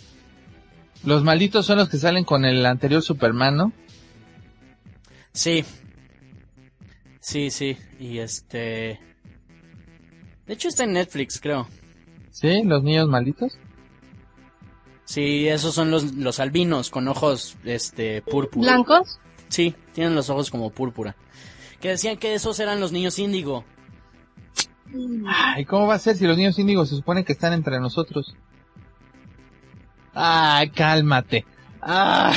[1.03, 3.73] Los malditos son los que salen con el anterior Superman, ¿no?
[5.33, 5.65] Sí.
[7.21, 7.77] Sí, sí.
[7.99, 9.01] Y este...
[10.47, 11.69] De hecho está en Netflix, creo.
[12.31, 13.57] Sí, los niños malditos.
[15.05, 18.73] Sí, esos son los, los albinos con ojos, este, púrpura.
[18.73, 19.19] ¿Blancos?
[19.49, 21.17] Sí, tienen los ojos como púrpura.
[21.81, 23.65] Que decían que esos eran los niños índigo.
[25.27, 28.35] Ay, ¿cómo va a ser si los niños índigos se supone que están entre nosotros?
[30.15, 31.45] Ay, cálmate.
[31.81, 32.33] Ah.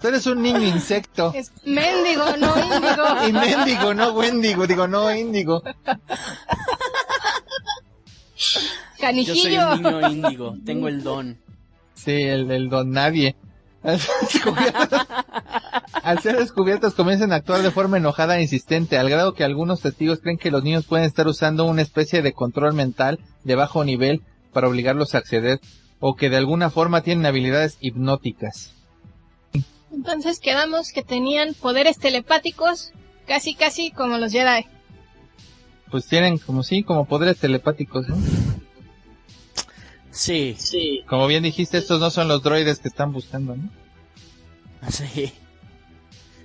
[0.00, 1.32] Tú eres un niño insecto.
[1.34, 3.04] Es mendigo, no índigo.
[3.28, 5.62] Y mendigo, no wendigo, digo, no índigo.
[8.36, 8.62] Yo soy
[9.00, 9.72] Canijillo.
[9.72, 11.38] un niño índigo, tengo el don.
[11.94, 13.36] Sí, el, el don nadie.
[13.82, 15.06] Al ser descubiertos-
[16.02, 19.80] Al ser descubiertos comienzan a actuar de forma enojada e insistente, al grado que algunos
[19.80, 23.84] testigos creen que los niños pueden estar usando una especie de control mental de bajo
[23.84, 25.60] nivel para obligarlos a acceder,
[26.00, 28.72] o que de alguna forma tienen habilidades hipnóticas.
[29.92, 32.92] Entonces quedamos que tenían poderes telepáticos,
[33.26, 34.66] casi casi como los Jedi.
[35.90, 38.16] Pues tienen como sí, como poderes telepáticos, ¿no?
[40.10, 40.56] Sí,
[41.06, 43.70] Como bien dijiste, estos no son los droides que están buscando, ¿no?
[44.90, 45.32] sí.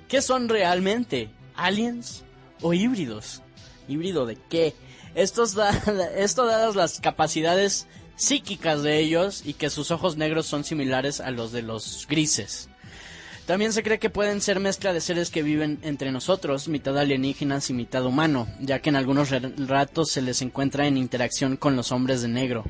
[0.10, 1.30] ¿Qué son realmente?
[1.56, 2.24] ¿Aliens
[2.62, 3.42] o híbridos?
[3.88, 4.76] ¿Híbrido de qué?
[5.16, 5.70] Estos da-
[6.18, 11.32] esto dadas las capacidades psíquicas de ellos y que sus ojos negros son similares a
[11.32, 12.70] los de los grises.
[13.52, 17.70] También se cree que pueden ser mezcla de seres que viven entre nosotros, mitad alienígenas
[17.70, 19.30] y mitad humano, ya que en algunos
[19.68, 22.64] ratos se les encuentra en interacción con los hombres de negro.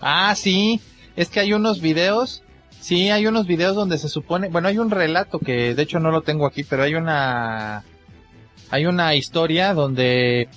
[0.00, 0.80] Ah, sí,
[1.16, 2.44] es que hay unos videos,
[2.78, 6.12] sí, hay unos videos donde se supone, bueno, hay un relato que de hecho no
[6.12, 7.82] lo tengo aquí, pero hay una,
[8.70, 10.48] hay una historia donde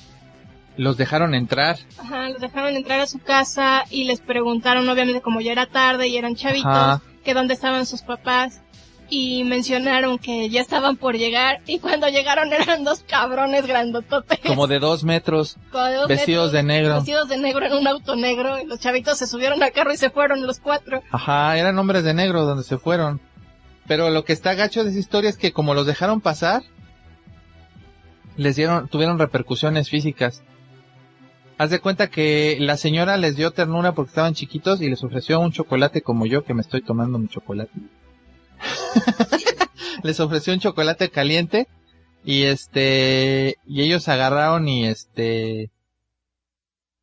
[0.78, 1.80] los dejaron entrar.
[1.98, 6.08] Ajá, los dejaron entrar a su casa y les preguntaron, obviamente como ya era tarde
[6.08, 7.02] y eran chavitos, Ajá.
[7.24, 8.62] que dónde estaban sus papás.
[9.10, 14.40] Y mencionaron que ya estaban por llegar y cuando llegaron eran dos cabrones grandototes.
[14.40, 16.96] Como de dos metros, como de dos vestidos de negro.
[16.96, 19.98] Vestidos de negro en un auto negro y los chavitos se subieron al carro y
[19.98, 21.04] se fueron los cuatro.
[21.12, 23.22] Ajá, eran hombres de negro donde se fueron.
[23.88, 26.64] Pero lo que está gacho de esa historia es que como los dejaron pasar,
[28.36, 30.44] les dieron, tuvieron repercusiones físicas.
[31.58, 35.40] Haz de cuenta que la señora les dio ternura porque estaban chiquitos y les ofreció
[35.40, 37.72] un chocolate como yo que me estoy tomando mi chocolate.
[40.04, 41.68] les ofreció un chocolate caliente
[42.24, 45.72] y este, y ellos agarraron y este,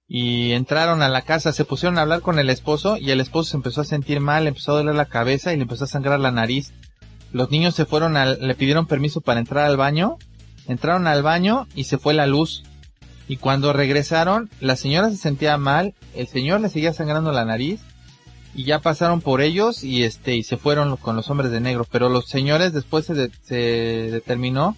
[0.09, 3.51] y entraron a la casa, se pusieron a hablar con el esposo y el esposo
[3.51, 6.21] se empezó a sentir mal, empezó a doler la cabeza y le empezó a sangrar
[6.21, 6.73] la nariz.
[7.33, 10.19] Los niños se fueron al, le pidieron permiso para entrar al baño,
[10.67, 12.65] entraron al baño y se fue la luz.
[13.29, 17.81] Y cuando regresaron, la señora se sentía mal, el señor le seguía sangrando la nariz
[18.55, 21.87] y ya pasaron por ellos y este y se fueron con los hombres de negro,
[21.91, 23.57] pero los señores después se, se
[24.11, 24.77] determinó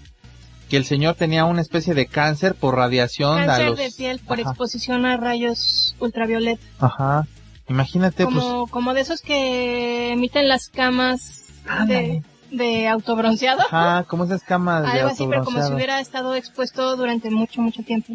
[0.68, 5.04] que el señor tenía una especie de cáncer por radiación cáncer de piel por exposición
[5.06, 6.64] a rayos ultravioleta.
[6.78, 7.26] Ajá.
[7.68, 11.46] Imagínate pues, como, como de esos que emiten las camas
[11.86, 13.62] de, de autobronceado.
[13.62, 17.82] Ajá, como esas camas Algo así, pero como si hubiera estado expuesto durante mucho mucho
[17.82, 18.14] tiempo.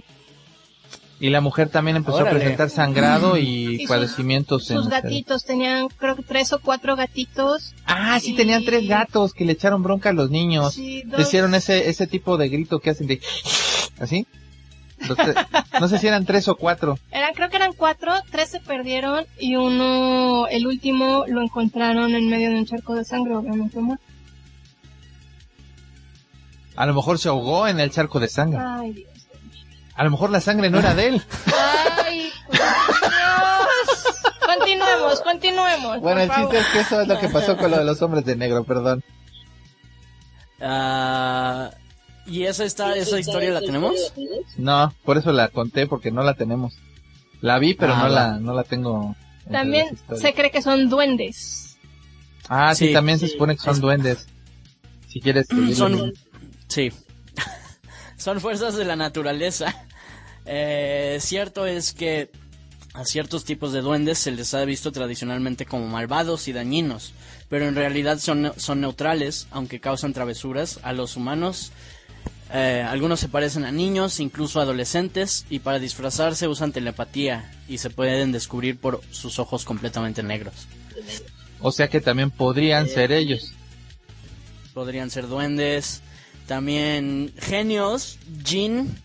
[1.20, 4.66] Y la mujer también empezó a presentar sangrado y, padecimientos.
[4.66, 7.74] Sus, sus gatitos tenían, creo que tres o cuatro gatitos.
[7.86, 10.76] Ah, sí, tenían tres gatos que le echaron bronca a los niños.
[10.76, 13.20] Sí, Hicieron ese, ese tipo de grito que hacen de...
[14.00, 14.26] ¿Así?
[15.80, 16.98] no sé si eran tres o cuatro.
[17.12, 22.30] Eran, creo que eran cuatro, tres se perdieron y uno, el último, lo encontraron en
[22.30, 24.04] medio de un charco de sangre, obviamente muerto.
[26.76, 28.60] A lo mejor se ahogó en el charco de sangre.
[28.62, 29.19] Ay, Dios.
[30.00, 31.22] A lo mejor la sangre no era de él.
[32.06, 32.64] Ay, Dios.
[34.46, 36.00] Continuemos, continuemos.
[36.00, 38.24] Bueno, el chiste es que eso es lo que pasó con lo de los hombres
[38.24, 39.04] de negro, perdón.
[40.62, 41.72] Ah,
[42.26, 44.14] ¿Y esa, esta, esa historia la tenemos?
[44.56, 46.78] No, por eso la conté, porque no la tenemos.
[47.42, 49.18] La vi, pero ah, no, la, no la tengo.
[49.52, 51.78] También se cree que son duendes.
[52.48, 54.28] Ah, sí, también se supone que son duendes.
[55.10, 55.48] Si quieres.
[55.76, 56.14] Son,
[56.70, 56.90] sí.
[58.16, 59.76] son fuerzas de la naturaleza.
[60.52, 62.32] Eh, cierto es que
[62.96, 67.14] a ciertos tipos de duendes se les ha visto tradicionalmente como malvados y dañinos,
[67.50, 71.72] pero en realidad son, son neutrales, aunque causan travesuras a los humanos.
[72.52, 77.92] Eh, algunos se parecen a niños, incluso adolescentes, y para disfrazarse usan telepatía y se
[77.92, 80.68] pueden descubrir por sus ojos completamente negros.
[81.62, 83.54] O sea que también podrían ser ellos.
[84.74, 86.02] Podrían ser duendes,
[86.48, 88.98] también genios, jin.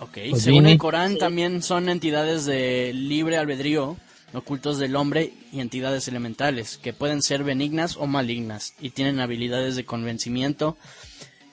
[0.00, 3.96] Ok, según el Corán también son entidades de libre albedrío,
[4.32, 9.76] ocultos del hombre y entidades elementales, que pueden ser benignas o malignas, y tienen habilidades
[9.76, 10.76] de convencimiento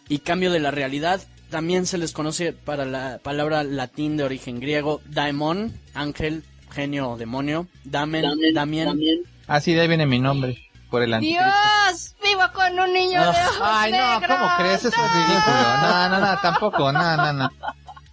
[0.08, 1.21] y cambio de la realidad.
[1.49, 7.17] También se les conoce para la palabra latín de origen griego, daemon, ángel, genio o
[7.17, 9.23] demonio, damen, damien.
[9.47, 10.58] Así de ahí viene mi nombre
[10.89, 14.86] por el Dios, vivo con un niño de ojos Ay, no, ¿cómo crees?
[14.86, 15.77] Eso es ridículo.
[15.81, 17.51] No, no, no, tampoco, no, no, no.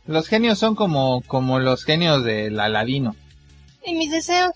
[0.06, 3.14] Los genios son como, como los genios del Aladino.
[3.84, 4.52] ¿Y mis deseos?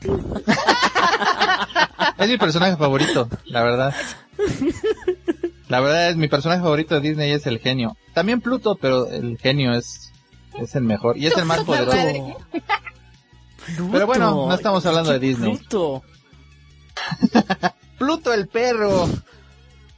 [2.18, 3.94] es mi personaje favorito, la verdad.
[5.68, 7.96] La verdad es mi personaje favorito de Disney es el genio.
[8.14, 10.12] También Pluto, pero el genio es,
[10.54, 11.96] es el mejor y es el más poderoso.
[13.92, 15.56] Pero bueno, no estamos hablando de Disney.
[15.56, 16.02] Pluto.
[17.98, 19.08] Pluto el perro.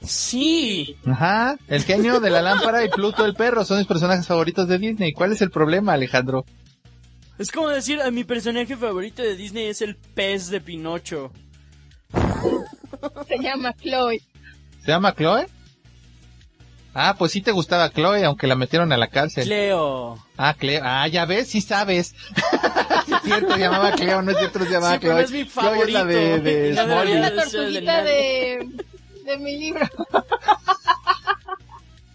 [0.05, 0.97] Sí.
[1.07, 4.79] Ajá, el genio de la lámpara y Pluto el perro son mis personajes favoritos de
[4.79, 5.13] Disney.
[5.13, 6.45] ¿Cuál es el problema, Alejandro?
[7.39, 11.33] Es como decir, a mi personaje favorito de Disney es el pez de Pinocho.
[13.29, 14.21] Se llama Chloe.
[14.85, 15.47] ¿Se llama Chloe?
[16.93, 19.45] Ah, pues sí te gustaba Chloe, aunque la metieron a la cárcel.
[19.45, 20.19] Cleo.
[20.37, 20.83] Ah, Cleo.
[20.85, 22.15] Ah, ya ves, sí sabes.
[23.07, 25.19] es cierto, llamaba Cleo, no es cierto, se llamaba sí, Cleo.
[25.19, 25.87] es mi favorito.
[25.87, 28.69] es la de, de la tortuguita de,
[29.31, 29.87] de mi libro.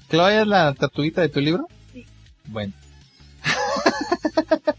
[0.09, 1.67] ¿Chloe es la tortuguita de tu libro?
[1.93, 2.05] Sí.
[2.45, 2.73] Bueno.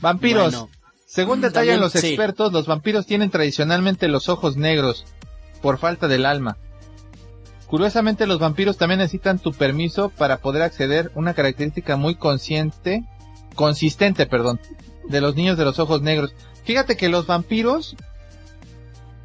[0.00, 0.66] Vampiros.
[1.06, 5.04] Según mm, detallan los expertos, los vampiros tienen tradicionalmente los ojos negros
[5.60, 6.56] por falta del alma.
[7.66, 13.04] Curiosamente, los vampiros también necesitan tu permiso para poder acceder, una característica muy consciente,
[13.54, 14.58] consistente, perdón,
[15.08, 16.34] de los niños de los ojos negros.
[16.64, 17.96] Fíjate que los vampiros,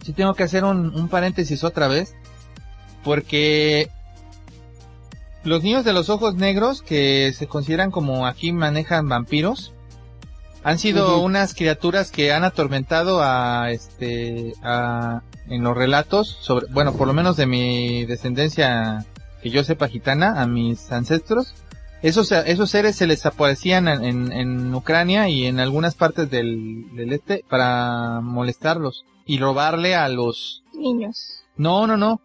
[0.03, 2.15] si tengo que hacer un, un paréntesis otra vez,
[3.03, 3.89] porque
[5.43, 9.73] los niños de los ojos negros, que se consideran como aquí manejan vampiros,
[10.63, 16.91] han sido unas criaturas que han atormentado a este a, en los relatos sobre bueno
[16.93, 19.05] por lo menos de mi descendencia
[19.41, 21.53] que yo sepa gitana a mis ancestros.
[22.01, 27.13] Esos esos seres se les aparecían en, en, Ucrania y en algunas partes del, del
[27.13, 32.21] este para molestarlos y robarle a los niños no no no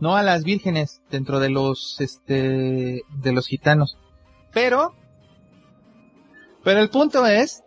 [0.00, 3.96] no a las vírgenes dentro de los este de los gitanos
[4.52, 4.94] pero
[6.64, 7.62] pero el punto es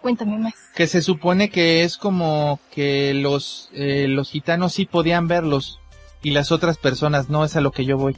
[0.00, 0.54] cuéntame más.
[0.74, 5.80] Que se supone que es como que los, eh, los gitanos sí podían verlos
[6.22, 8.16] y las otras personas no, es a lo que yo voy.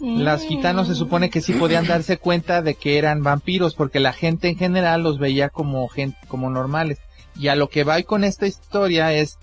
[0.00, 4.12] Las gitanos se supone que sí podían darse cuenta de que eran vampiros porque la
[4.12, 6.98] gente en general los veía como gente, como normales.
[7.38, 9.38] Y a lo que va con esta historia es,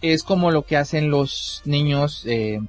[0.00, 2.60] es como lo que hacen los niños, eh,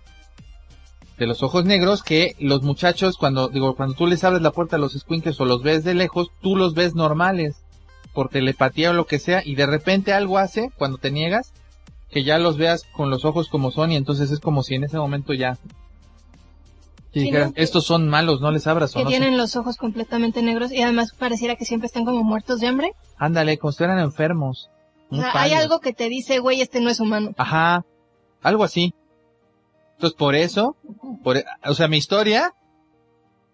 [1.22, 4.78] de los ojos negros que los muchachos cuando digo cuando tú les abres la puerta
[4.78, 7.58] a los squinkles o los ves de lejos, tú los ves normales
[8.12, 11.54] por telepatía o lo que sea y de repente algo hace cuando te niegas
[12.10, 14.84] que ya los veas con los ojos como son y entonces es como si en
[14.84, 15.60] ese momento ya
[17.20, 17.54] dijeras, ¿no?
[17.54, 19.18] Que- estos son malos, no les abras o Que no sé.
[19.18, 22.94] tienen los ojos completamente negros y además pareciera que siempre están como muertos de hambre.
[23.18, 24.70] Ándale, como si fueran enfermos.
[25.10, 27.34] O sea, hay algo que te dice, güey, este no es humano.
[27.38, 27.84] Ajá,
[28.42, 28.94] algo así.
[29.96, 30.78] Entonces, por eso,
[31.24, 32.54] por, e- o sea, mi historia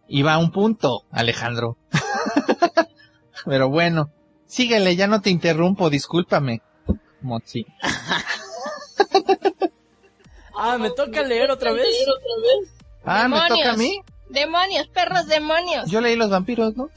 [0.07, 1.77] iba a un punto, Alejandro.
[3.45, 4.09] Pero bueno,
[4.45, 6.61] síguele, ya no te interrumpo, discúlpame.
[7.21, 7.65] Motzi.
[10.55, 11.87] Ah, me toca leer otra vez.
[13.07, 13.57] Ah, ¿me ¡Demonios!
[13.59, 14.01] toca a mí?
[14.29, 15.89] Demonios, perros, demonios.
[15.89, 16.89] Yo leí los vampiros, ¿no?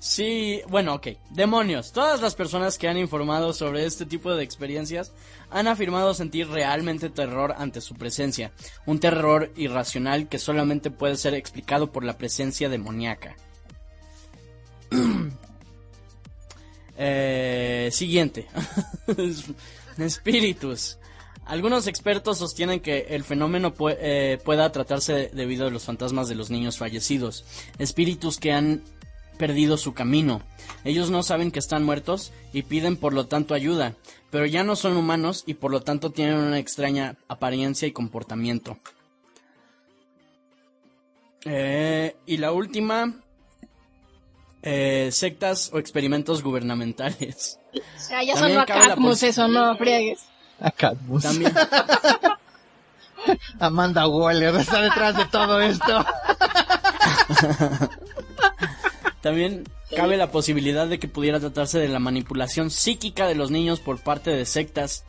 [0.00, 1.08] Sí, bueno, ok.
[1.30, 1.92] Demonios.
[1.92, 5.12] Todas las personas que han informado sobre este tipo de experiencias
[5.48, 8.50] han afirmado sentir realmente terror ante su presencia.
[8.84, 13.36] Un terror irracional que solamente puede ser explicado por la presencia demoníaca.
[17.04, 18.46] Eh, siguiente.
[19.98, 20.98] Espíritus.
[21.44, 26.50] Algunos expertos sostienen que el fenómeno eh, pueda tratarse debido a los fantasmas de los
[26.50, 27.44] niños fallecidos.
[27.78, 28.82] Espíritus que han
[29.38, 30.42] perdido su camino.
[30.84, 33.96] Ellos no saben que están muertos y piden por lo tanto ayuda,
[34.30, 38.78] pero ya no son humanos y por lo tanto tienen una extraña apariencia y comportamiento.
[41.44, 43.16] Eh, y la última,
[44.62, 47.58] eh, sectas o experimentos gubernamentales.
[47.74, 50.20] O sea, ya son macacmos eso, no friegues.
[50.62, 51.52] Acá, También,
[53.60, 56.04] Amanda Waller está detrás de todo esto.
[59.20, 59.64] También
[59.96, 64.00] cabe la posibilidad de que pudiera tratarse de la manipulación psíquica de los niños por
[64.00, 65.04] parte de sectas,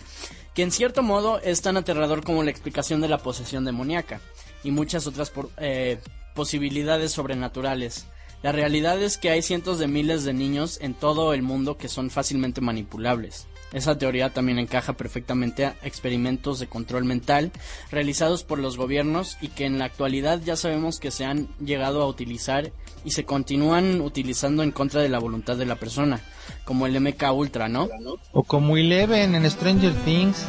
[0.53, 4.19] que en cierto modo es tan aterrador como la explicación de la posesión demoníaca
[4.63, 5.99] y muchas otras por- eh,
[6.35, 8.05] posibilidades sobrenaturales.
[8.43, 11.87] La realidad es que hay cientos de miles de niños en todo el mundo que
[11.89, 13.47] son fácilmente manipulables.
[13.73, 17.51] Esa teoría también encaja perfectamente a experimentos de control mental
[17.91, 22.01] realizados por los gobiernos y que en la actualidad ya sabemos que se han llegado
[22.03, 22.71] a utilizar
[23.03, 26.21] y se continúan utilizando en contra de la voluntad de la persona,
[26.65, 27.89] como el MK Ultra, ¿no?
[28.31, 30.45] O como Eleven en Stranger Things.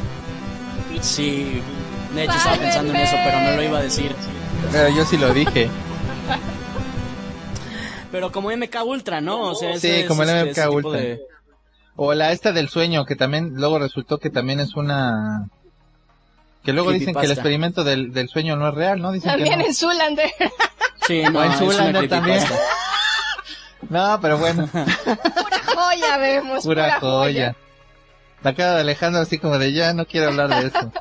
[1.01, 1.59] Sí,
[2.13, 4.15] de hecho estaba pensando en eso, pero no lo iba a decir.
[4.71, 5.67] Pero yo sí lo dije.
[8.11, 9.49] Pero como MK Ultra, ¿no?
[9.49, 10.91] O sea, Sí, ese como el este, MK Ultra.
[11.01, 11.21] de-
[11.95, 15.47] O la esta del sueño, que también luego resultó que también es una...
[16.63, 19.11] Que luego dicen que el experimento del, del sueño no es real, ¿no?
[19.11, 19.65] Dicen que También no.
[19.65, 20.31] en Zulander.
[21.07, 22.43] Sí, no, en Zoolander también.
[23.89, 27.55] No, pero bueno, pura joya vemos, pura joya.
[28.41, 30.91] La cara de Alejandro así como de ya no quiero hablar de eso.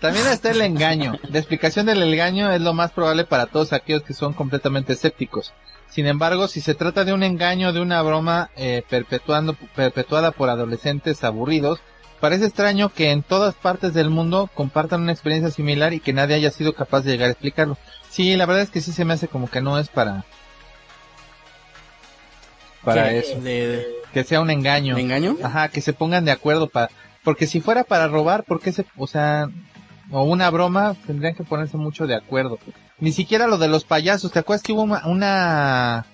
[0.00, 1.18] También está el engaño.
[1.28, 5.52] La explicación del engaño es lo más probable para todos aquellos que son completamente escépticos.
[5.90, 10.50] Sin embargo, si se trata de un engaño, de una broma eh, perpetuando, perpetuada por
[10.50, 11.80] adolescentes aburridos,
[12.20, 16.34] parece extraño que en todas partes del mundo compartan una experiencia similar y que nadie
[16.36, 17.78] haya sido capaz de llegar a explicarlo.
[18.10, 20.24] Sí, la verdad es que sí se me hace como que no es para
[22.84, 23.18] para ¿Qué?
[23.18, 24.96] eso, ¿De, de- que sea un engaño.
[24.96, 25.36] engaño?
[25.42, 26.90] Ajá, que se pongan de acuerdo para,
[27.24, 29.48] porque si fuera para robar, ¿por qué se, o sea,
[30.10, 32.58] o una broma, tendrían que ponerse mucho de acuerdo.
[33.00, 36.06] Ni siquiera lo de los payasos, ¿te acuerdas que hubo una, una,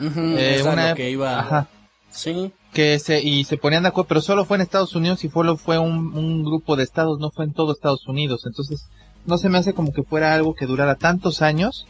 [0.00, 1.38] eh, es una- que iba...
[1.38, 1.68] ajá,
[2.10, 5.28] Sí, que se, y se ponían de acuerdo, pero solo fue en Estados Unidos y
[5.30, 8.86] solo fue un, un grupo de estados, no fue en todo Estados Unidos, entonces,
[9.26, 11.86] no se me hace como que fuera algo que durara tantos años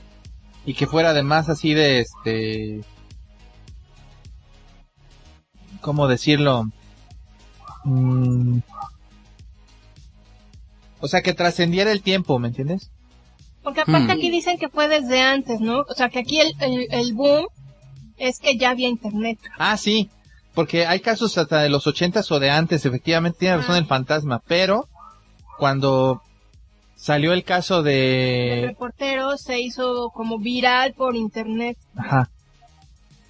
[0.65, 2.81] y que fuera además así de este,
[5.81, 6.71] ¿cómo decirlo?
[7.85, 8.59] Mm,
[11.05, 12.91] o sea, que trascendiera el tiempo, ¿me entiendes?
[13.63, 14.17] Porque aparte Hmm.
[14.17, 15.81] aquí dicen que fue desde antes, ¿no?
[15.89, 17.47] O sea, que aquí el, el, el boom
[18.17, 19.39] es que ya había internet.
[19.59, 20.09] Ah, sí,
[20.55, 23.79] porque hay casos hasta de los ochentas o de antes, efectivamente tiene razón Ah.
[23.79, 24.89] el fantasma, pero
[25.59, 26.23] cuando
[26.97, 28.63] salió el caso El de...
[28.69, 32.31] reportero se hizo como viral por internet, Ajá,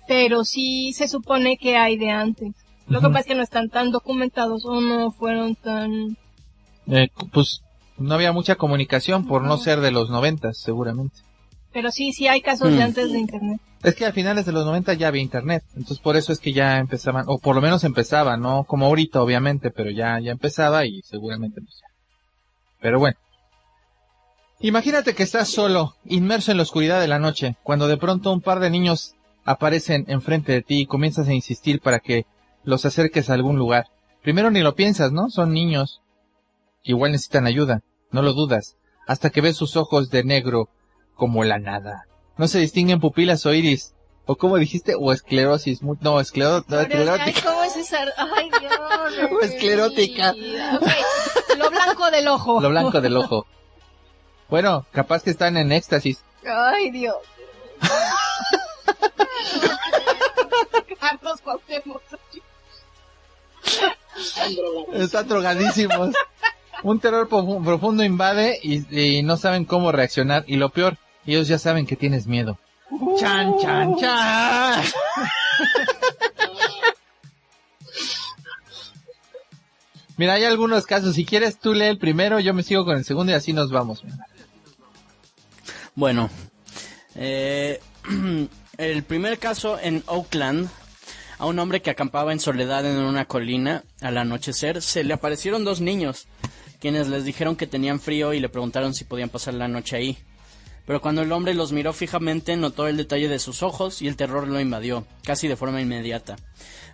[0.07, 2.53] pero sí se supone que hay de antes.
[2.87, 3.15] Lo que Ujú.
[3.15, 6.17] pasa es que no están tan documentados o no fueron tan...
[6.89, 7.63] eh, pues
[7.99, 11.17] no había mucha comunicación por no ser de los noventas, seguramente.
[11.73, 12.77] Pero sí, sí hay casos Hmm.
[12.77, 13.61] de antes de internet.
[13.83, 16.53] Es que al finales de los 90 ya había internet, entonces por eso es que
[16.53, 20.87] ya empezaban, o por lo menos empezaba, no como ahorita obviamente, pero ya, ya empezaba
[20.87, 21.89] y seguramente pues ya.
[22.81, 23.19] Pero bueno.
[24.61, 28.41] Imagínate que estás solo, inmerso en la oscuridad de la noche, cuando de pronto un
[28.41, 29.15] par de niños
[29.45, 32.25] aparecen enfrente de ti y comienzas a insistir para que
[32.63, 33.89] los acerques a algún lugar.
[34.23, 35.29] Primero ni lo piensas, ¿no?
[35.29, 36.01] Son niños.
[36.85, 37.81] Igual necesitan ayuda,
[38.11, 38.77] no lo dudas.
[39.07, 40.69] hasta que ve sus ojos de negro
[41.15, 42.05] como la nada.
[42.39, 43.95] No se distinguen pupilas o iris,
[44.27, 47.43] o como dijiste, o esclerosis, no, esclero- no, esclerótica.
[47.43, 47.99] ¿cómo es esa?
[48.37, 48.73] Ay, Dios.
[49.33, 50.33] O esclerótica.
[51.59, 52.61] Lo blanco del ojo.
[52.63, 53.47] Lo blanco del ojo.
[54.49, 56.23] Bueno, capaz que están en éxtasis.
[56.47, 57.17] Ay, Dios.
[61.01, 62.03] Carlos Cuauhtémoc.
[64.95, 66.11] Están drogadísimos.
[66.85, 68.85] Un terror profu- profundo invade y,
[69.19, 70.45] y no saben cómo reaccionar.
[70.47, 72.59] Y lo peor, ellos ya saben que tienes miedo.
[73.19, 74.85] Chan, chan, chan.
[80.17, 81.15] Mira, hay algunos casos.
[81.17, 83.71] Si quieres, tú lee el primero, yo me sigo con el segundo y así nos
[83.71, 84.05] vamos.
[85.97, 86.31] Bueno,
[87.17, 87.81] eh,
[88.79, 90.69] el primer caso en Oakland,
[91.39, 95.65] a un hombre que acampaba en soledad en una colina al anochecer, se le aparecieron
[95.65, 96.27] dos niños,
[96.85, 100.19] quienes les dijeron que tenían frío y le preguntaron si podían pasar la noche ahí.
[100.87, 104.17] Pero cuando el hombre los miró fijamente, notó el detalle de sus ojos y el
[104.17, 106.37] terror lo invadió, casi de forma inmediata.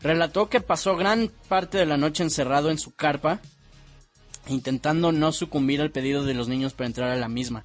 [0.01, 3.41] Relató que pasó gran parte de la noche encerrado en su carpa,
[4.47, 7.65] intentando no sucumbir al pedido de los niños para entrar a la misma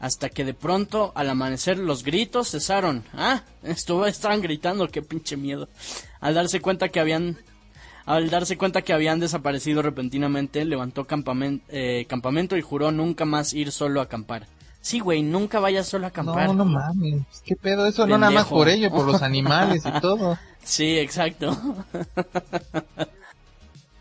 [0.00, 3.04] hasta que de pronto al amanecer los gritos cesaron.
[3.14, 5.70] Ah, estuvo estaban gritando, qué pinche miedo.
[6.20, 7.38] Al darse cuenta que habían
[8.06, 13.52] al darse cuenta que habían desaparecido repentinamente, levantó campamen- eh, campamento y juró nunca más
[13.54, 14.46] ir solo a acampar.
[14.80, 16.48] Sí, güey, nunca vayas solo a acampar.
[16.48, 17.22] No, no mames.
[17.44, 17.86] ¿Qué pedo?
[17.86, 20.38] Eso no nada más por ello, por los animales y todo.
[20.62, 21.56] Sí, exacto.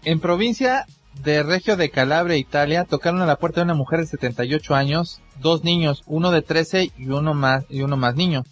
[0.05, 0.85] En provincia
[1.23, 5.21] de Regio de Calabria, Italia, tocaron a la puerta de una mujer de 78 años,
[5.39, 8.43] dos niños, uno de 13 y uno más, y uno más niño.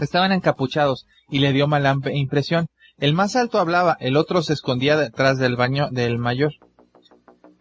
[0.00, 2.68] Estaban encapuchados y le dio mala imp- impresión.
[2.98, 6.52] El más alto hablaba, el otro se escondía detrás del baño del mayor.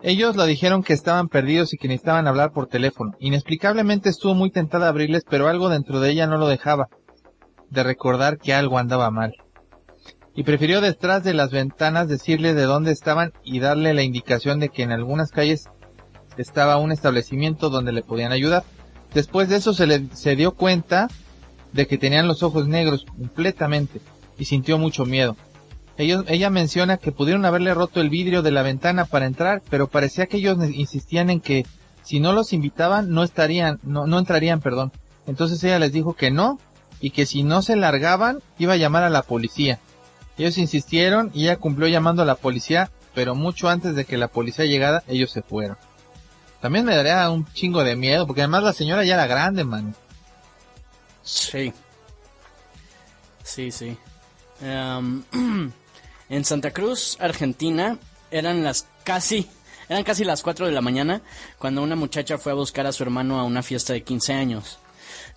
[0.02, 3.12] Ellos le dijeron que estaban perdidos y que necesitaban hablar por teléfono.
[3.20, 6.88] Inexplicablemente estuvo muy tentada a abrirles, pero algo dentro de ella no lo dejaba
[7.70, 9.34] de recordar que algo andaba mal
[10.36, 14.70] y prefirió detrás de las ventanas decirle de dónde estaban y darle la indicación de
[14.70, 15.70] que en algunas calles
[16.38, 18.64] estaba un establecimiento donde le podían ayudar.
[19.14, 21.08] Después de eso se le se dio cuenta
[21.72, 24.02] de que tenían los ojos negros completamente
[24.38, 25.36] y sintió mucho miedo.
[25.98, 29.88] Ellos, ella menciona que pudieron haberle roto el vidrio de la ventana para entrar, pero
[29.88, 31.66] parecía que ellos insistían en que
[32.04, 34.92] si no los invitaban no estarían, no, no entrarían, perdón.
[35.26, 36.60] Entonces ella les dijo que no
[37.00, 39.80] y que si no se largaban iba a llamar a la policía.
[40.38, 44.28] Ellos insistieron y ella cumplió llamando a la policía, pero mucho antes de que la
[44.28, 45.78] policía llegara, ellos se fueron.
[46.62, 49.96] También me daría un chingo de miedo, porque además la señora ya era grande, man.
[51.24, 51.74] Sí.
[53.44, 53.98] Sí, sí.
[54.62, 55.24] Em,
[56.30, 57.97] en Santa Cruz, Argentina,
[58.32, 59.47] eran las casi,
[59.89, 61.22] eran casi las 4 de la mañana
[61.60, 64.80] cuando una muchacha fue a buscar a su hermano a una fiesta de 15 años.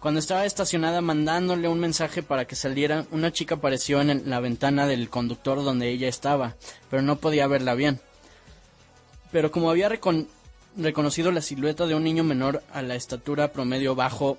[0.01, 4.87] Cuando estaba estacionada mandándole un mensaje para que saliera, una chica apareció en la ventana
[4.87, 6.55] del conductor donde ella estaba,
[6.89, 8.01] pero no podía verla bien.
[9.33, 10.29] Pero como había recon-
[10.77, 14.39] reconocido la silueta de un niño menor a la estatura promedio bajo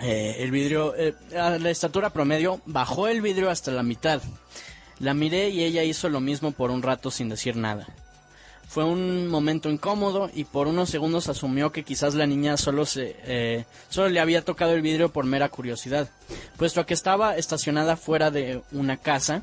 [0.00, 4.22] eh, el vidrio, eh, a la estatura promedio, bajó el vidrio hasta la mitad.
[4.98, 7.86] La miré y ella hizo lo mismo por un rato sin decir nada.
[8.68, 13.16] Fue un momento incómodo y por unos segundos asumió que quizás la niña solo se,
[13.26, 16.08] eh, solo le había tocado el vidrio por mera curiosidad,
[16.56, 19.42] puesto que estaba estacionada fuera de una casa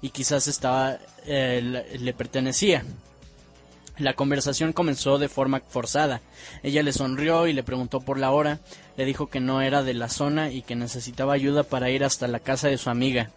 [0.00, 2.84] y quizás estaba, eh, le- le pertenecía.
[3.98, 6.22] La conversación comenzó de forma forzada.
[6.62, 8.60] Ella le sonrió y le preguntó por la hora.
[9.00, 12.28] Le dijo que no era de la zona y que necesitaba ayuda para ir hasta
[12.28, 13.30] la casa de su amiga.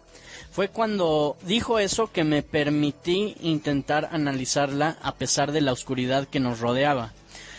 [0.50, 6.38] Fue cuando dijo eso que me permití intentar analizarla a pesar de la oscuridad que
[6.38, 7.14] nos rodeaba.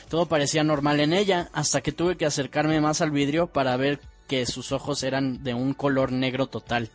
[0.08, 4.00] Todo parecía normal en ella hasta que tuve que acercarme más al vidrio para ver
[4.28, 6.92] que sus ojos eran de un color negro total.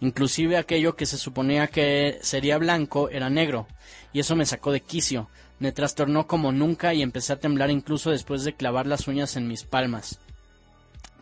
[0.00, 3.66] Inclusive aquello que se suponía que sería blanco era negro,
[4.12, 5.28] y eso me sacó de quicio.
[5.58, 9.48] Me trastornó como nunca y empecé a temblar incluso después de clavar las uñas en
[9.48, 10.20] mis palmas.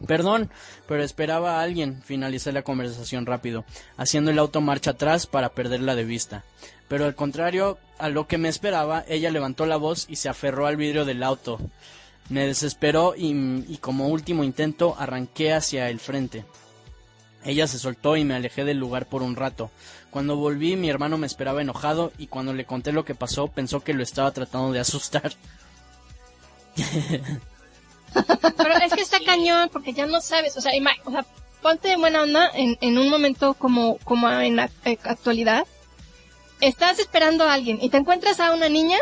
[0.06, 0.50] Perdón,
[0.86, 3.64] pero esperaba a alguien, finalicé la conversación rápido,
[3.96, 6.44] haciendo el auto marcha atrás para perderla de vista.
[6.88, 10.66] Pero al contrario a lo que me esperaba, ella levantó la voz y se aferró
[10.66, 11.58] al vidrio del auto.
[12.28, 16.44] Me desesperó y, y como último intento arranqué hacia el frente.
[17.44, 19.70] Ella se soltó y me alejé del lugar por un rato.
[20.10, 23.80] Cuando volví mi hermano me esperaba enojado y cuando le conté lo que pasó pensó
[23.80, 25.32] que lo estaba tratando de asustar.
[28.56, 31.24] Pero es que está cañón porque ya no sabes, o sea, ima- o sea
[31.62, 35.64] ponte de buena onda en, en un momento como, como en la eh, actualidad.
[36.60, 38.98] Estás esperando a alguien y te encuentras a una niña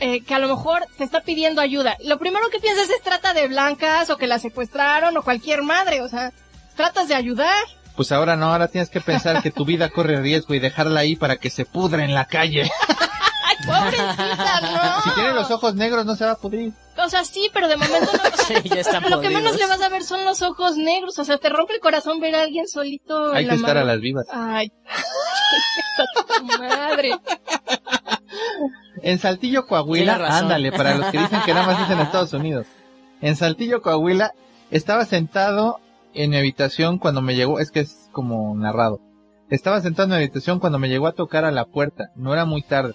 [0.00, 1.96] eh, que a lo mejor te está pidiendo ayuda.
[2.04, 6.02] Lo primero que piensas es trata de blancas o que la secuestraron o cualquier madre,
[6.02, 6.32] o sea,
[6.76, 7.64] tratas de ayudar.
[7.96, 11.16] Pues ahora no, ahora tienes que pensar que tu vida corre riesgo y dejarla ahí
[11.16, 12.70] para que se pudra en la calle.
[13.58, 15.02] Ay, pobrecita, no.
[15.02, 16.72] Si tiene los ojos negros no se va a pudrir.
[16.96, 18.22] O sea, sí, pero de momento no.
[18.34, 20.76] o sea, Sí, ya están lo que menos le vas a ver son los ojos
[20.76, 21.18] negros.
[21.18, 23.30] O sea, te rompe el corazón ver a alguien solito.
[23.30, 24.26] en Hay la que estar a las vivas.
[24.32, 24.68] Ay,
[26.38, 27.12] tu madre.
[29.02, 32.66] En Saltillo, Coahuila, ándale, para los que dicen que nada más dicen Estados Unidos.
[33.20, 34.32] En Saltillo, Coahuila,
[34.70, 35.80] estaba sentado
[36.14, 39.00] en mi habitación cuando me llegó, es que es como narrado.
[39.50, 42.10] Estaba sentado en mi habitación cuando me llegó a tocar a la puerta.
[42.16, 42.94] No era muy tarde.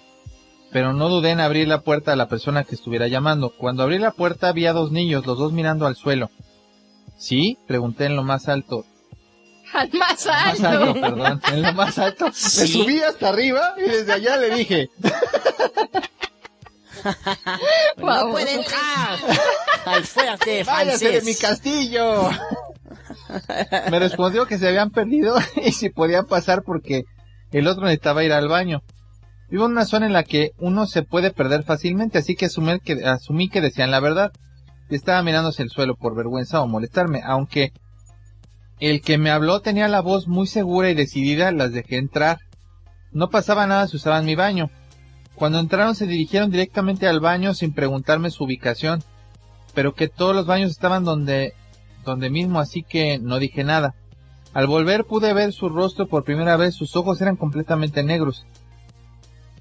[0.72, 3.50] Pero no dudé en abrir la puerta a la persona que estuviera llamando.
[3.50, 6.30] Cuando abrí la puerta vi a dos niños, los dos mirando al suelo.
[7.18, 7.58] ¿Sí?
[7.66, 8.84] Pregunté en lo más alto.
[9.72, 11.00] Al más Más alto, alto.
[11.00, 11.40] perdón.
[11.52, 12.26] En lo más alto.
[12.26, 14.88] Me subí hasta arriba y desde allá le dije.
[17.96, 19.18] ¡No puede entrar!
[19.86, 22.30] ¡Ay, fuerte, ¡Váyase de mi castillo!
[23.90, 27.04] Me respondió que se habían perdido y si podían pasar porque
[27.52, 28.82] el otro necesitaba ir al baño.
[29.50, 32.48] Vivo en una zona en la que uno se puede perder fácilmente, así que
[32.84, 34.32] que, asumí que decían la verdad.
[34.88, 37.72] Y estaba mirándose el suelo por vergüenza o molestarme, aunque
[38.78, 42.38] el que me habló tenía la voz muy segura y decidida, las dejé entrar.
[43.12, 44.70] No pasaba nada si usaban mi baño.
[45.34, 49.02] Cuando entraron se dirigieron directamente al baño sin preguntarme su ubicación,
[49.74, 51.54] pero que todos los baños estaban donde,
[52.04, 53.94] donde mismo, así que no dije nada.
[54.52, 58.46] Al volver pude ver su rostro por primera vez, sus ojos eran completamente negros.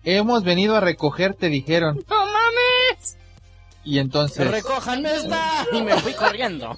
[0.04, 2.04] Hemos venido a recogerte, dijeron.
[2.10, 3.18] ¡No mames!
[3.84, 5.66] Y entonces ¡Recójanme esta!
[5.72, 6.78] Y me fui corriendo.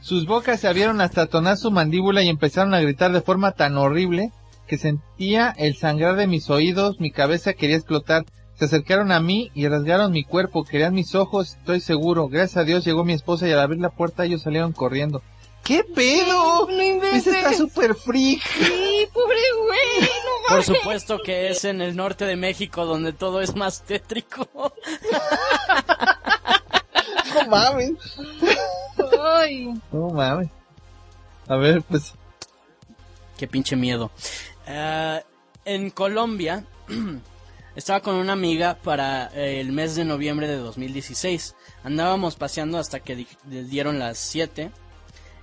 [0.00, 3.76] sus bocas se abrieron hasta atonar su mandíbula y empezaron a gritar de forma tan
[3.76, 4.32] horrible
[4.66, 8.24] que sentía el sangrar de mis oídos, mi cabeza quería explotar.
[8.54, 12.28] Se acercaron a mí y rasgaron mi cuerpo, querían mis ojos, estoy seguro.
[12.28, 15.22] Gracias a Dios llegó mi esposa y al abrir la puerta ellos salieron corriendo.
[15.64, 16.66] ¿Qué pedo?
[16.68, 17.26] No inventes.
[17.26, 18.40] Ese está súper freak.
[18.42, 19.36] Sí, pobre
[19.66, 20.10] güey,
[20.48, 24.48] Por supuesto que es en el norte de México donde todo es más tétrico.
[27.34, 27.92] No mames.
[29.22, 30.48] Ay, No mames.
[31.48, 32.14] A ver, pues,
[33.36, 34.10] Qué pinche miedo.
[34.66, 35.20] Eh,
[35.64, 36.64] en Colombia
[37.76, 41.56] estaba con una amiga para eh, el mes de noviembre de 2016.
[41.82, 44.70] Andábamos paseando hasta que dieron las 7.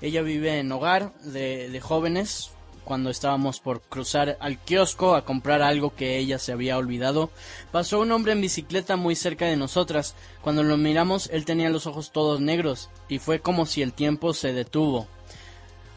[0.02, 2.52] Ella vive en hogar de, de jóvenes.
[2.84, 7.30] Cuando estábamos por cruzar al kiosco a comprar algo que ella se había olvidado,
[7.72, 10.16] pasó un hombre en bicicleta muy cerca de nosotras.
[10.42, 14.34] Cuando lo miramos, él tenía los ojos todos negros y fue como si el tiempo
[14.34, 15.08] se detuvo.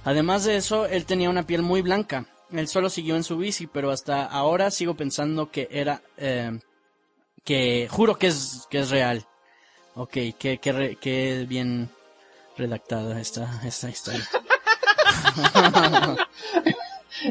[0.05, 2.27] Además de eso, él tenía una piel muy blanca.
[2.51, 6.59] Él solo siguió en su bici, pero hasta ahora sigo pensando que era, eh,
[7.45, 9.27] que juro que es, que es real.
[9.95, 11.91] Ok, que, que, bien
[12.57, 14.29] redactada esta, esta historia.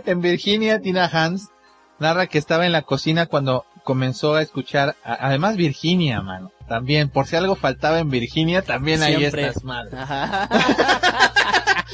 [0.05, 1.49] en Virginia, Tina Hans
[1.99, 6.51] narra que estaba en la cocina cuando comenzó a escuchar, a- además Virginia, mano.
[6.67, 9.47] También, por si algo faltaba en Virginia, también Siempre.
[9.47, 9.93] estas madres.
[9.93, 10.47] Ajá.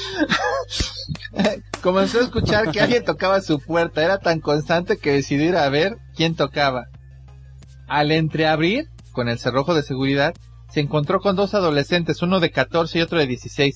[1.82, 4.04] Comenzó a escuchar que alguien tocaba su puerta.
[4.04, 6.86] Era tan constante que decidió ir a ver quién tocaba.
[7.88, 10.34] Al entreabrir, con el cerrojo de seguridad,
[10.70, 13.76] se encontró con dos adolescentes, uno de 14 y otro de 16.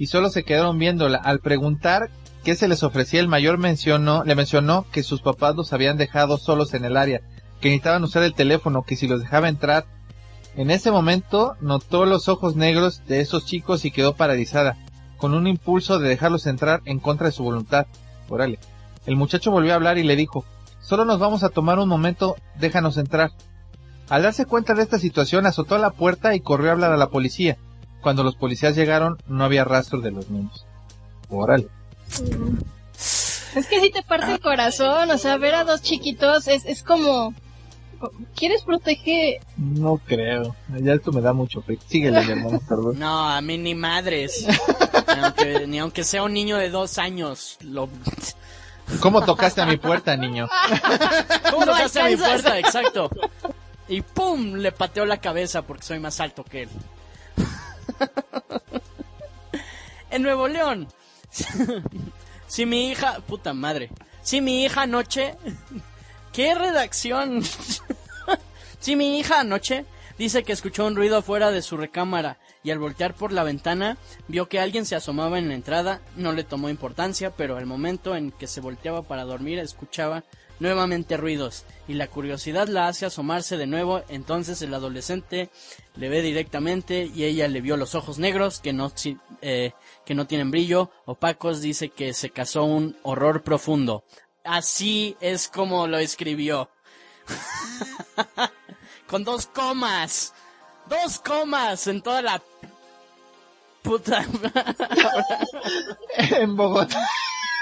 [0.00, 1.18] Y solo se quedaron viéndola.
[1.18, 2.08] Al preguntar
[2.42, 6.38] qué se les ofrecía, el mayor mencionó, le mencionó que sus papás los habían dejado
[6.38, 7.20] solos en el área,
[7.60, 9.84] que necesitaban usar el teléfono, que si los dejaba entrar.
[10.56, 14.78] En ese momento notó los ojos negros de esos chicos y quedó paralizada
[15.18, 17.86] con un impulso de dejarlos entrar en contra de su voluntad.
[18.30, 18.58] Órale.
[19.04, 20.46] El muchacho volvió a hablar y le dijo,
[20.80, 23.32] solo nos vamos a tomar un momento, déjanos entrar.
[24.08, 27.10] Al darse cuenta de esta situación, azotó la puerta y corrió a hablar a la
[27.10, 27.58] policía.
[28.00, 30.64] Cuando los policías llegaron, no había rastro de los niños.
[31.28, 31.68] Órale.
[32.08, 36.82] es que sí te parte el corazón, o sea, ver a dos chiquitos es, es
[36.82, 37.34] como...
[38.34, 39.42] ¿Quieres proteger?
[39.58, 40.56] No creo.
[40.80, 41.78] Ya esto me da mucho fe.
[41.86, 42.94] Síguele, hermano, perdón.
[42.98, 44.46] No, a mí ni madres.
[45.16, 47.58] Ni aunque, ni aunque sea un niño de dos años.
[47.60, 47.90] Lo...
[49.00, 50.48] ¿Cómo tocaste a mi puerta, niño?
[51.50, 52.58] ¿Cómo No tocaste a mi puerta?
[52.58, 53.10] Exacto.
[53.88, 54.54] Y ¡pum!
[54.54, 56.68] Le pateó la cabeza porque soy más alto que él.
[60.10, 60.88] en Nuevo León.
[62.46, 63.20] si mi hija...
[63.20, 63.90] Puta madre.
[64.22, 65.36] Si mi hija anoche...
[66.32, 67.42] ¿Qué redacción?
[68.78, 69.84] si mi hija anoche
[70.16, 73.98] dice que escuchó un ruido fuera de su recámara y al voltear por la ventana
[74.28, 78.14] vio que alguien se asomaba en la entrada, no le tomó importancia, pero al momento
[78.14, 80.22] en que se volteaba para dormir escuchaba
[80.60, 85.50] nuevamente ruidos y la curiosidad la hace asomarse de nuevo, entonces el adolescente
[85.96, 88.92] le ve directamente y ella le vio los ojos negros que no,
[89.42, 89.72] eh,
[90.06, 94.04] que no tienen brillo, opacos, dice que se casó un horror profundo.
[94.44, 96.70] Así es como lo escribió.
[99.06, 100.32] Con dos comas.
[100.88, 102.42] Dos comas en toda la
[103.82, 104.24] puta.
[106.16, 107.08] en Bogotá.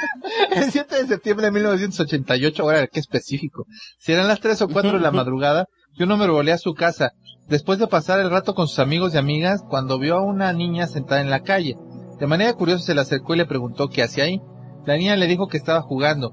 [0.54, 3.66] El 7 de septiembre de 1988, ahora qué específico.
[3.98, 6.74] Si eran las 3 o 4 de la madrugada, yo no me volé a su
[6.74, 7.12] casa,
[7.48, 10.86] después de pasar el rato con sus amigos y amigas, cuando vio a una niña
[10.86, 11.76] sentada en la calle.
[12.18, 14.40] De manera curiosa se le acercó y le preguntó qué hacía ahí.
[14.86, 16.32] La niña le dijo que estaba jugando,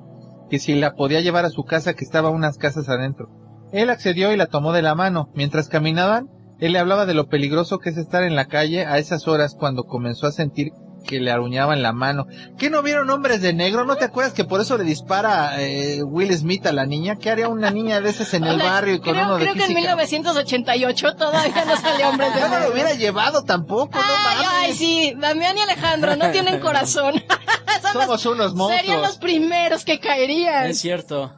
[0.50, 3.30] que si la podía llevar a su casa que estaba unas casas adentro.
[3.72, 5.30] Él accedió y la tomó de la mano.
[5.36, 8.98] Mientras caminaban, él le hablaba de lo peligroso que es estar en la calle a
[8.98, 10.72] esas horas cuando comenzó a sentir
[11.06, 12.26] que le aruñaban la mano.
[12.58, 13.86] ¿Qué no vieron hombres de negro?
[13.86, 17.16] ¿No te acuerdas que por eso le dispara eh, Will Smith a la niña?
[17.16, 19.54] ¿Qué haría una niña de esas en el barrio y con creo, uno de Creo
[19.56, 22.60] que en 1988 todavía no salió hombres de Yo negro.
[22.60, 24.48] no lo hubiera llevado tampoco, ay, no mames.
[24.52, 27.24] ay, sí, Damián y Alejandro no tienen corazón.
[27.94, 28.82] Somos unos monstruos.
[28.82, 30.66] Serían los primeros que caerían.
[30.68, 31.32] Es cierto.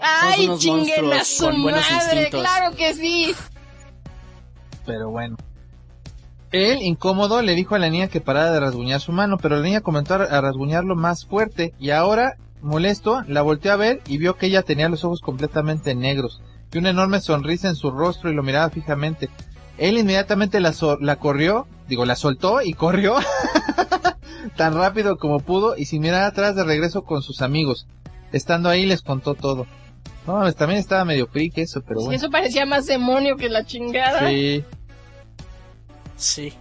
[0.00, 2.40] Ay, unos chinguen a monstruos su con buenos madre, instintos.
[2.40, 3.34] claro que sí.
[4.84, 5.36] Pero bueno.
[6.54, 9.62] Él, incómodo, le dijo a la niña que parara de rasguñar su mano, pero la
[9.62, 14.36] niña comenzó a rasguñarlo más fuerte y ahora, molesto, la volteó a ver y vio
[14.36, 16.40] que ella tenía los ojos completamente negros
[16.72, 19.28] y una enorme sonrisa en su rostro y lo miraba fijamente.
[19.78, 23.16] Él inmediatamente la, so- la corrió, digo, la soltó y corrió
[24.56, 27.86] tan rápido como pudo y sin mirar atrás de regreso con sus amigos.
[28.32, 29.66] Estando ahí les contó todo.
[30.26, 32.16] No, también estaba medio freak eso, pero Sí, bueno.
[32.16, 34.28] eso parecía más demonio que la chingada.
[34.28, 34.64] Sí.
[36.16, 36.52] Sí.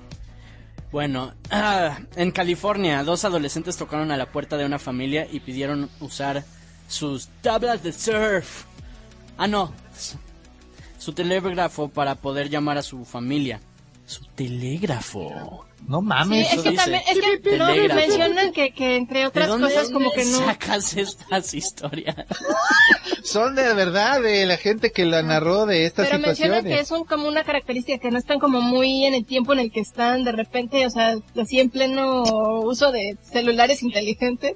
[0.91, 1.33] Bueno,
[2.15, 6.43] en California, dos adolescentes tocaron a la puerta de una familia y pidieron usar
[6.87, 8.65] sus tablas de surf.
[9.37, 9.73] Ah, no.
[10.97, 13.59] Su telégrafo para poder llamar a su familia.
[14.05, 15.65] Su telégrafo.
[15.87, 16.53] No Sí, mames.
[16.53, 16.81] es que dice.
[16.83, 20.37] también, es que no mencionan que, que entre ¿De otras dónde cosas como que no.
[20.39, 22.15] sacas estas historias?
[23.23, 26.87] Son de verdad de la gente que la narró de estas Pero mencionan situaciones.
[26.87, 29.59] que es un, como una característica que no están como muy en el tiempo en
[29.59, 32.23] el que están, de repente, o sea, así en pleno
[32.61, 34.55] uso de celulares inteligentes.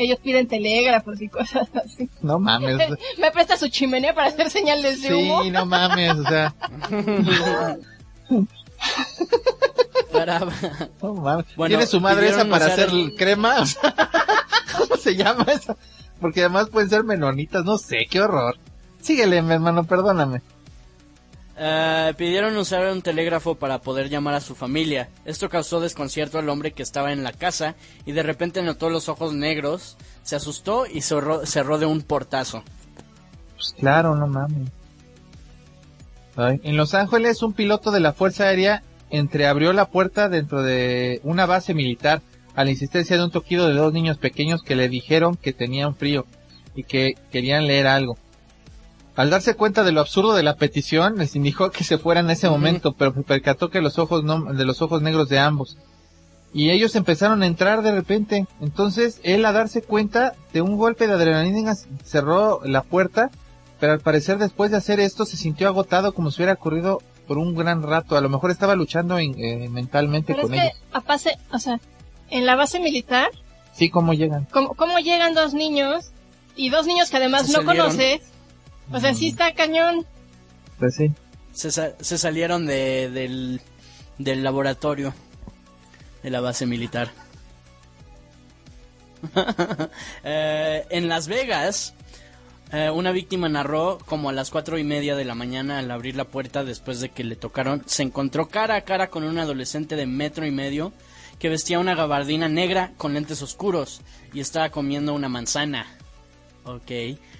[0.00, 2.08] Ellos piden telégrafos y cosas así.
[2.22, 2.76] No mames.
[3.18, 5.42] Me presta su chimenea para hacer señales de humo.
[5.42, 6.54] Sí, no mames, o sea,
[10.12, 10.40] Para...
[11.00, 13.60] Bueno, ¿Tiene su madre esa para hacer el- crema?
[13.60, 13.94] O sea,
[14.78, 15.76] ¿Cómo se llama esa?
[16.20, 18.56] Porque además pueden ser menonitas, no sé, qué horror.
[19.00, 20.42] Síguele, mi hermano, perdóname.
[21.60, 25.08] Eh, pidieron usar un telégrafo para poder llamar a su familia.
[25.24, 27.74] Esto causó desconcierto al hombre que estaba en la casa
[28.06, 32.62] y de repente notó los ojos negros, se asustó y cerró, cerró de un portazo.
[33.56, 34.68] Pues claro, no mames.
[36.36, 36.60] Ay.
[36.62, 41.46] En Los Ángeles, un piloto de la Fuerza Aérea entreabrió la puerta dentro de una
[41.46, 42.22] base militar
[42.54, 45.94] a la insistencia de un toquido de dos niños pequeños que le dijeron que tenían
[45.94, 46.26] frío
[46.74, 48.18] y que querían leer algo.
[49.18, 52.30] Al darse cuenta de lo absurdo de la petición, les indicó que se fueran en
[52.30, 55.76] ese momento, pero se percató que los ojos no, de los ojos negros de ambos.
[56.54, 58.46] Y ellos empezaron a entrar de repente.
[58.60, 63.30] Entonces, él a darse cuenta de un golpe de adrenalina cerró la puerta,
[63.80, 67.38] pero al parecer después de hacer esto se sintió agotado como si hubiera corrido por
[67.38, 68.16] un gran rato.
[68.16, 70.78] A lo mejor estaba luchando en- eh, mentalmente Pero es con que, ellos.
[70.92, 71.78] a pase, o sea,
[72.30, 73.30] en la base militar,
[73.74, 74.46] Sí, cómo llegan.
[74.50, 76.10] ¿cómo, cómo llegan dos niños?
[76.56, 77.86] Y dos niños que además Se no salieron.
[77.90, 78.22] conoces.
[78.90, 80.04] O sea, sí está cañón.
[80.80, 81.12] Pues sí.
[81.52, 83.60] Se, sa- se salieron de, del,
[84.18, 85.14] del laboratorio
[86.24, 87.10] de la base militar.
[90.24, 91.94] Eh, en Las Vegas,
[92.72, 96.16] eh, una víctima narró como a las cuatro y media de la mañana al abrir
[96.16, 99.96] la puerta después de que le tocaron, se encontró cara a cara con un adolescente
[99.96, 100.92] de metro y medio
[101.38, 104.02] que vestía una gabardina negra con lentes oscuros
[104.32, 105.86] y estaba comiendo una manzana.
[106.64, 106.90] Ok.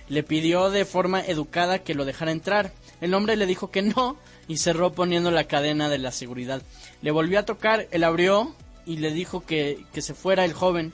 [0.08, 2.72] Le pidió de forma educada que lo dejara entrar.
[3.00, 4.16] El hombre le dijo que no
[4.46, 6.62] y cerró poniendo la cadena de la seguridad.
[7.02, 8.54] Le volvió a tocar, él abrió
[8.86, 10.92] y le dijo que, que se fuera el joven.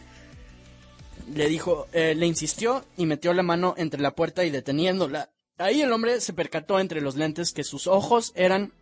[1.33, 5.31] Le dijo, eh, le insistió y metió la mano entre la puerta y deteniéndola.
[5.59, 8.73] Ahí el hombre se percató entre los lentes que sus ojos eran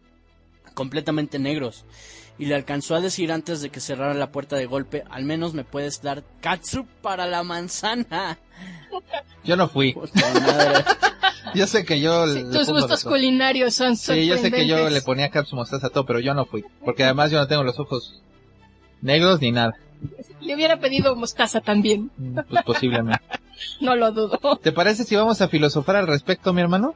[0.75, 1.85] completamente negros
[2.39, 5.55] y le alcanzó a decir antes de que cerrara la puerta de golpe, al menos
[5.55, 8.39] me puedes dar katsu para la manzana.
[9.45, 9.93] Yo no fui.
[9.93, 10.85] Puta madre.
[11.55, 12.33] yo sé que yo...
[12.33, 15.91] Sí, tus gustos culinarios son Sí, yo sé que yo le ponía caps mostaza a
[15.91, 16.65] todo, pero yo no fui.
[16.85, 18.23] Porque además yo no tengo los ojos
[19.01, 19.75] negros ni nada.
[20.41, 22.11] Le hubiera pedido mostaza también.
[22.17, 23.23] Mm, Pues posiblemente.
[23.81, 24.59] No lo dudo.
[24.61, 26.95] ¿Te parece si vamos a filosofar al respecto, mi hermano?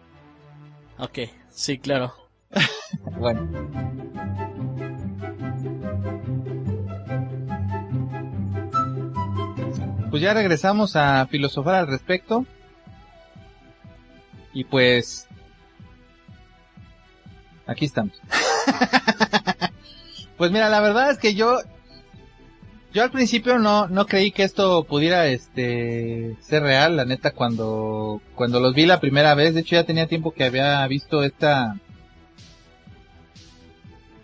[0.98, 1.18] Ok,
[1.50, 2.12] sí, claro.
[3.18, 3.48] Bueno.
[10.10, 12.46] Pues ya regresamos a filosofar al respecto.
[14.52, 15.28] Y pues...
[17.66, 18.20] Aquí estamos.
[20.36, 21.58] pues mira, la verdad es que yo...
[22.96, 28.22] Yo al principio no, no creí que esto pudiera este ser real, la neta, cuando,
[28.34, 31.78] cuando los vi la primera vez, de hecho ya tenía tiempo que había visto esta,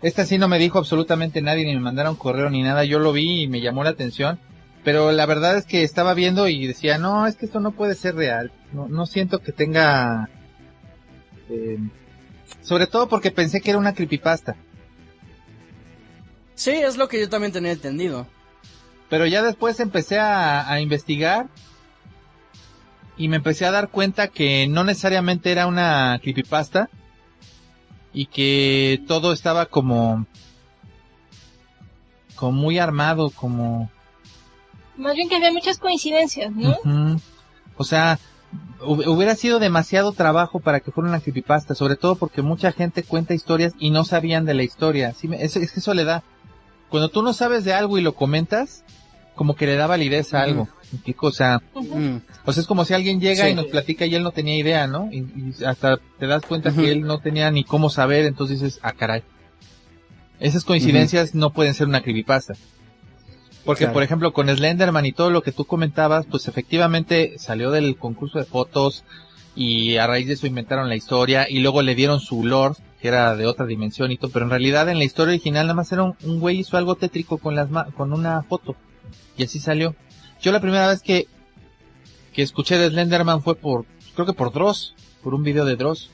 [0.01, 2.83] esta sí no me dijo absolutamente nadie, ni me mandaron correo ni nada.
[2.83, 4.39] Yo lo vi y me llamó la atención.
[4.83, 7.93] Pero la verdad es que estaba viendo y decía, no, es que esto no puede
[7.93, 8.51] ser real.
[8.71, 10.31] No, no siento que tenga...
[11.47, 11.77] eh,
[12.63, 14.55] sobre todo porque pensé que era una creepypasta.
[16.55, 18.25] Sí, es lo que yo también tenía entendido.
[19.13, 21.45] Pero ya después empecé a, a investigar
[23.15, 26.89] y me empecé a dar cuenta que no necesariamente era una creepypasta
[28.11, 30.25] y que todo estaba como
[32.33, 33.91] como muy armado, como
[34.97, 36.75] Más bien que había muchas coincidencias, ¿no?
[37.77, 38.17] O sea,
[38.81, 43.03] hu- hubiera sido demasiado trabajo para que fuera una creepypasta, sobre todo porque mucha gente
[43.03, 45.13] cuenta historias y no sabían de la historia.
[45.13, 46.23] Sí, es, es que eso le da.
[46.89, 48.83] Cuando tú no sabes de algo y lo comentas,
[49.35, 50.67] como que le da validez a algo.
[51.31, 51.97] Sea, Ujú.
[51.97, 53.51] Mm, o sea, es como si alguien llega Sí.
[53.51, 55.09] y nos platica y él no tenía idea, ¿no?
[55.11, 55.19] Y,
[55.59, 58.91] y hasta te das cuenta que él no tenía ni cómo saber, entonces dices, ah,
[58.93, 59.23] caray.
[60.39, 62.53] Esas coincidencias no pueden ser una creepypasta.
[63.65, 63.93] Porque, Claro.
[63.93, 68.37] por ejemplo, con Slenderman y todo lo que tú comentabas, pues efectivamente salió del concurso
[68.39, 69.03] de fotos
[69.55, 73.07] y a raíz de eso inventaron la historia y luego le dieron su lore, que
[73.07, 75.91] era de otra dimensión y todo, pero en realidad en la historia original nada más
[75.91, 78.75] era un, un güey hizo algo tétrico con las ma- con una foto
[79.37, 79.95] y así salió.
[80.41, 81.27] Yo la primera vez que
[82.33, 83.85] que escuché de Slenderman fue por
[84.15, 86.09] creo que por Dross, por un video de Dross.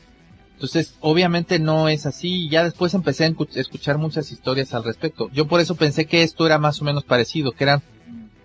[0.54, 2.50] Entonces, obviamente no es así.
[2.50, 5.30] Ya después empecé a escuchar muchas historias al respecto.
[5.32, 7.82] Yo por eso pensé que esto era más o menos parecido, que eran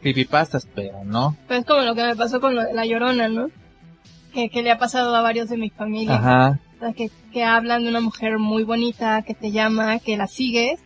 [0.01, 1.37] creepypastas, pero no.
[1.49, 3.49] Pero es como lo que me pasó con la llorona, ¿no?
[4.33, 6.15] Que, que le ha pasado a varios de mi familia.
[6.15, 6.61] Ajá.
[6.97, 10.79] Que, que hablan de una mujer muy bonita, que te llama, que la sigues.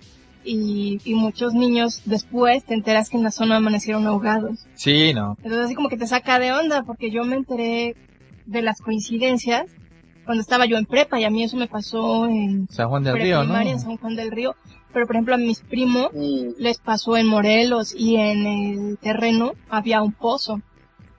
[0.51, 4.66] Y, y muchos niños después te enteras que en la zona amanecieron ahogados.
[4.74, 5.36] Sí, no.
[5.42, 7.96] Entonces así como que te saca de onda porque yo me enteré
[8.46, 9.66] de las coincidencias
[10.28, 13.18] cuando estaba yo en prepa y a mí eso me pasó en San Juan del
[13.18, 13.59] Río, ¿no?
[13.61, 14.57] en San Juan del Río.
[14.92, 20.03] Pero por ejemplo a mis primos les pasó en Morelos y en el terreno había
[20.03, 20.61] un pozo.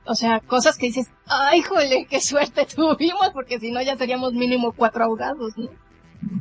[0.06, 4.34] O sea, cosas que dices, ay, jole, qué suerte tuvimos porque si no ya seríamos
[4.34, 5.70] mínimo cuatro ahogados, ¿no?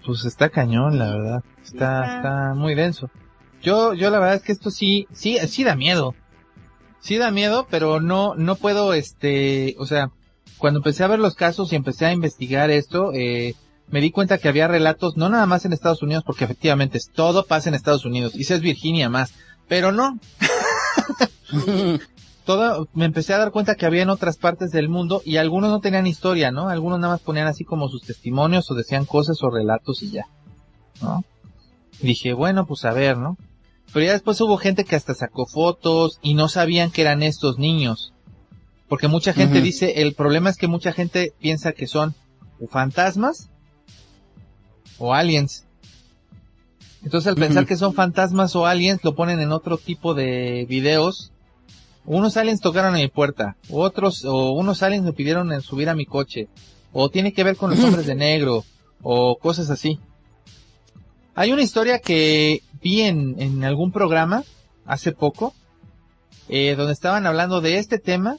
[0.05, 1.45] Pues está cañón, la verdad.
[1.65, 3.11] Está, Está- está muy denso.
[3.63, 6.15] Yo, yo la verdad es que esto sí, sí, sí da miedo.
[7.01, 10.11] Sí da miedo, pero no, no puedo, este, o sea,
[10.59, 13.55] cuando empecé a ver los casos y empecé a investigar esto, eh,
[13.89, 17.47] me di cuenta que había relatos, no nada más en Estados Unidos, porque efectivamente todo
[17.47, 19.33] pasa en Estados Unidos, y si es Virginia más,
[19.69, 20.19] pero no,
[22.95, 25.81] me empecé a dar cuenta que había en otras partes del mundo y algunos no
[25.81, 26.69] tenían historia, ¿no?
[26.69, 30.25] Algunos nada más ponían así como sus testimonios o decían cosas o relatos y ya,
[31.03, 31.25] ¿no?
[32.01, 33.37] Y dije, bueno, pues a ver, ¿no?
[33.93, 37.59] Pero ya después hubo gente que hasta sacó fotos y no sabían que eran estos
[37.59, 38.13] niños.
[38.89, 42.15] Porque mucha gente dice, el problema es que mucha gente piensa que son
[42.61, 43.51] o fantasmas
[44.99, 45.67] o aliens.
[47.05, 51.33] Entonces al pensar que son fantasmas o aliens lo ponen en otro tipo de videos
[52.17, 55.95] unos aliens tocaron a mi puerta, otros, o unos aliens me pidieron en subir a
[55.95, 56.49] mi coche,
[56.93, 58.65] o tiene que ver con los hombres de negro,
[59.03, 60.01] o cosas así.
[61.35, 64.43] Hay una historia que vi en, en algún programa
[64.87, 65.55] hace poco,
[66.49, 68.39] eh, donde estaban hablando de este tema,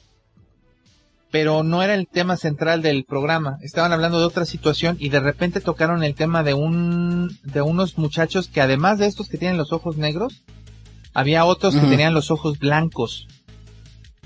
[1.32, 3.60] pero no era el tema central del programa.
[3.62, 8.00] Estaban hablando de otra situación y de repente tocaron el tema de un, de unos
[8.00, 10.42] muchachos que además de estos que tienen los ojos negros,
[11.14, 13.28] había otros que tenían los ojos blancos,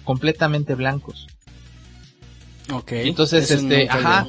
[0.04, 1.28] completamente blancos.
[2.72, 2.91] ok.
[2.93, 4.28] Entonces, Eso este, ajá.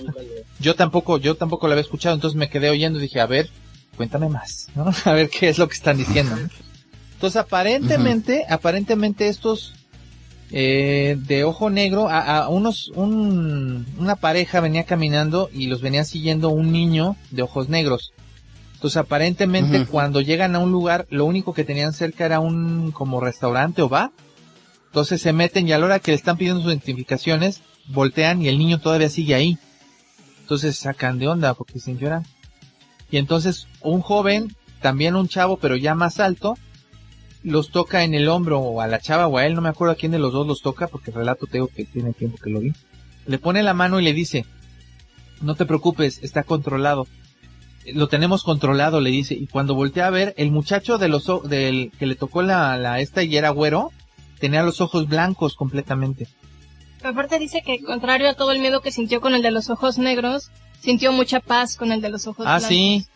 [0.61, 3.51] Yo tampoco, yo tampoco lo había escuchado, entonces me quedé oyendo y dije, a ver,
[3.97, 4.91] cuéntame más, ¿no?
[5.05, 6.37] A ver qué es lo que están diciendo.
[6.37, 6.49] ¿no?
[7.15, 9.73] Entonces, aparentemente, aparentemente estos
[10.51, 16.05] eh, de ojo negro, a, a unos, un, una pareja venía caminando y los venía
[16.05, 18.13] siguiendo un niño de ojos negros.
[18.75, 23.19] Entonces, aparentemente, cuando llegan a un lugar, lo único que tenían cerca era un como
[23.19, 24.11] restaurante o bar.
[24.95, 28.47] Entonces se meten y a la hora que le están pidiendo sus identificaciones, voltean y
[28.47, 29.59] el niño todavía sigue ahí.
[30.43, 32.23] Entonces sacan de onda porque dicen lloran.
[33.11, 36.55] Y entonces un joven, también un chavo, pero ya más alto,
[37.43, 39.95] los toca en el hombro o a la chava o a él, no me acuerdo
[39.95, 42.51] a quién de los dos los toca porque el relato tengo que tiene tiempo que
[42.51, 42.73] lo vi.
[43.27, 44.47] Le pone la mano y le dice,
[45.41, 47.09] no te preocupes, está controlado.
[47.93, 49.35] Lo tenemos controlado, le dice.
[49.35, 53.01] Y cuando voltea a ver, el muchacho de los, del que le tocó la, la
[53.01, 53.91] esta y era güero,
[54.45, 56.29] tenía los ojos blancos completamente.
[57.03, 59.97] Aparte dice que contrario a todo el miedo que sintió con el de los ojos
[59.97, 60.51] negros,
[60.83, 62.69] sintió mucha paz con el de los ojos Ah, blancos.
[62.69, 63.07] sí.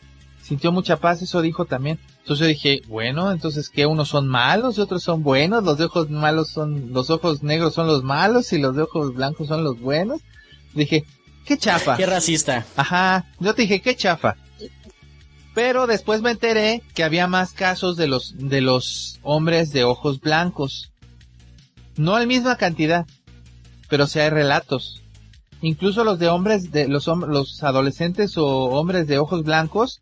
[0.43, 1.99] Sintió mucha paz, eso dijo también.
[2.20, 5.85] Entonces yo dije, bueno, entonces que unos son malos y otros son buenos, los de
[5.85, 9.62] ojos malos son, los ojos negros son los malos y los de ojos blancos son
[9.64, 10.22] los buenos.
[10.72, 11.05] Dije,
[11.45, 11.99] qué chafa.
[11.99, 12.64] Qué racista.
[12.76, 14.37] Ajá, yo te dije, qué chafa.
[15.55, 20.20] Pero después me enteré que había más casos de los, de los hombres de ojos
[20.20, 20.93] blancos.
[21.99, 23.07] No en misma cantidad,
[23.89, 25.03] pero sí hay relatos.
[25.61, 29.99] Incluso los de hombres, de los, los adolescentes o hombres de ojos blancos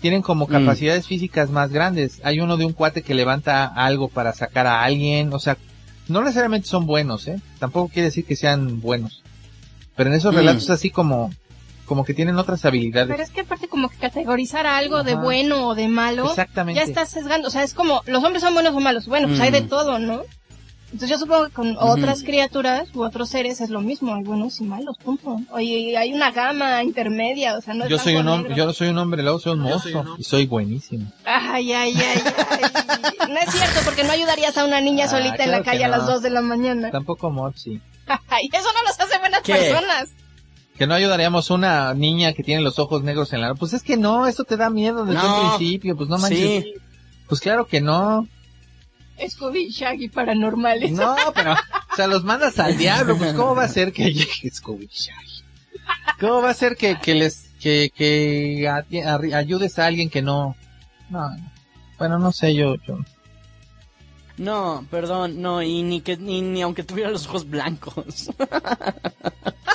[0.00, 0.50] tienen como Mm.
[0.50, 2.20] capacidades físicas más grandes.
[2.24, 5.56] Hay uno de un cuate que levanta algo para sacar a alguien, o sea,
[6.08, 7.40] no necesariamente son buenos, ¿eh?
[7.58, 9.22] Tampoco quiere decir que sean buenos.
[9.96, 10.36] Pero en esos Mm.
[10.36, 11.32] relatos así como,
[11.86, 13.08] como que tienen otras habilidades.
[13.08, 16.78] Pero es que aparte como que categorizar algo de bueno o de malo, Exactamente.
[16.80, 17.48] ya estás sesgando.
[17.48, 19.06] O sea, es como, los hombres son buenos o malos.
[19.06, 19.68] Bueno, pues hay de Mm.
[19.68, 20.22] todo, ¿no?
[20.96, 24.58] Entonces yo supongo que con otras criaturas u otros seres es lo mismo, hay buenos
[24.62, 25.38] y malos, punto.
[25.50, 28.64] Oye, hay una gama intermedia, o sea, no es Yo soy un hombre, negro.
[28.68, 31.12] yo soy un hombre, luego soy un monstruo y soy buenísimo.
[31.26, 33.30] Ay, ay, ay, ay.
[33.30, 35.84] No es cierto, porque no ayudarías a una niña Ah, solita en la claro calle
[35.84, 36.12] a las no.
[36.12, 36.90] 2 de la mañana.
[36.90, 37.78] Tampoco Mochi.
[38.28, 39.52] Ay, eso no los hace buenas ¿Qué?
[39.52, 40.08] personas.
[40.78, 43.82] Que no ayudaríamos a una niña que tiene los ojos negros en la Pues es
[43.82, 45.42] que no, eso te da miedo desde No.
[45.42, 46.64] un principio, pues no manches.
[46.64, 46.74] Sí.
[47.28, 48.26] Pues claro que no.
[49.28, 50.92] Scooby Shaggy paranormales.
[50.92, 54.50] No, pero, o sea, los mandas al diablo, pues cómo va a ser que llegue
[54.50, 55.44] Scooby Shaggy?
[56.20, 58.84] ¿Cómo va a ser que, que les, que, que a-
[59.38, 60.56] ayudes a alguien que no,
[61.10, 61.52] no, no.
[61.98, 62.98] bueno, no sé, yo, yo,
[64.38, 68.30] No, perdón, no, y ni que ni, ni aunque tuviera los ojos blancos.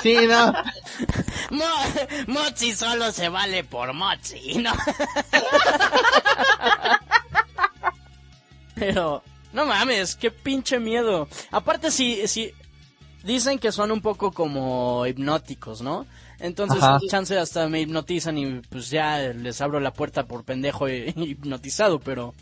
[0.02, 0.52] sí, no,
[1.50, 1.64] Mo
[2.28, 4.72] Mochi solo se vale por Mochi, ¿no?
[8.74, 9.22] Pero,
[9.52, 11.28] no mames, qué pinche miedo.
[11.50, 12.52] Aparte, si, si
[13.24, 16.06] dicen que son un poco como hipnóticos, ¿no?
[16.38, 16.98] Entonces, Ajá.
[17.08, 22.00] chance hasta me hipnotizan y pues ya les abro la puerta por pendejo y- hipnotizado,
[22.00, 22.34] pero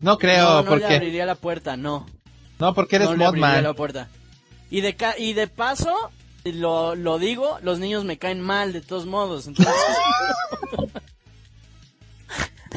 [0.00, 2.06] no creo, no, no le abriría la puerta, no.
[2.58, 4.08] no, porque eres no le abriría la puerta.
[4.70, 5.94] Y de, ca- y de paso,
[6.44, 9.46] lo, lo digo, los niños me caen mal de todos modos.
[9.46, 9.74] Entonces,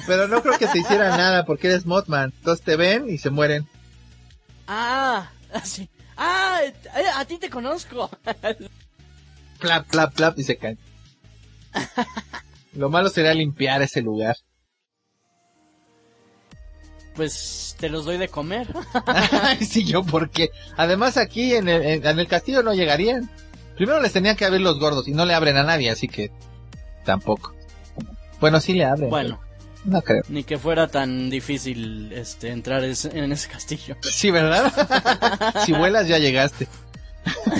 [0.07, 2.33] Pero no creo que te hiciera nada porque eres Mothman.
[2.37, 3.67] Entonces te ven y se mueren.
[4.67, 5.89] ah, así.
[6.17, 6.73] Ah, eh,
[7.15, 8.09] a ti te conozco.
[9.59, 10.77] Plap, plap, plap y se caen.
[12.73, 14.35] Lo malo sería limpiar ese lugar.
[17.15, 18.67] Pues te los doy de comer.
[19.05, 23.29] Ay, sí, yo porque además aquí en el, en, en el castillo no llegarían.
[23.75, 26.31] Primero les tenían que abrir los gordos y no le abren a nadie, así que
[27.05, 27.53] tampoco.
[28.41, 29.09] Bueno, sí le abren.
[29.09, 29.39] Bueno,
[29.85, 30.23] No creo.
[30.29, 33.95] ni que fuera tan difícil este entrar es- en ese castillo.
[34.01, 34.73] Sí, ¿verdad?
[35.65, 36.67] si vuelas ya llegaste.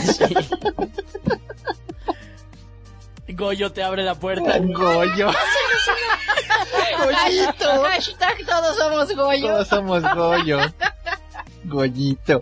[0.04, 0.36] Sí.
[3.30, 4.58] Goyo te abre la puerta.
[4.60, 5.32] Goyo.
[7.00, 7.84] Goyito.
[7.84, 9.48] Hashtag todos somos Goyo.
[9.48, 10.60] Todos somos Goyo.
[11.66, 12.42] Goyito.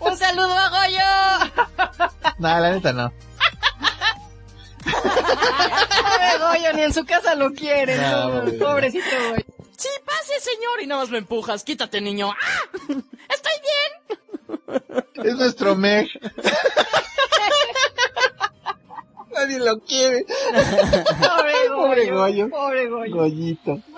[0.00, 1.04] Un saludo a Goyo.
[2.38, 3.12] No, la neta no.
[6.56, 7.96] Pobre Goyo, ni en su casa lo quiere.
[7.96, 8.58] No, no, pobre.
[8.58, 9.44] Pobrecito Goyo.
[9.76, 10.82] Sí, pase, señor.
[10.82, 11.62] Y nada más lo empujas.
[11.64, 12.30] Quítate, niño.
[12.30, 12.60] ¡Ah!
[13.28, 14.82] Estoy bien.
[15.26, 16.08] Es nuestro Meg.
[19.32, 20.24] Nadie lo quiere.
[20.24, 21.76] Pobre Goyo.
[21.76, 22.48] Pobre Goyo.
[22.50, 23.16] Pobre Goyo.
[23.16, 23.80] Goyito.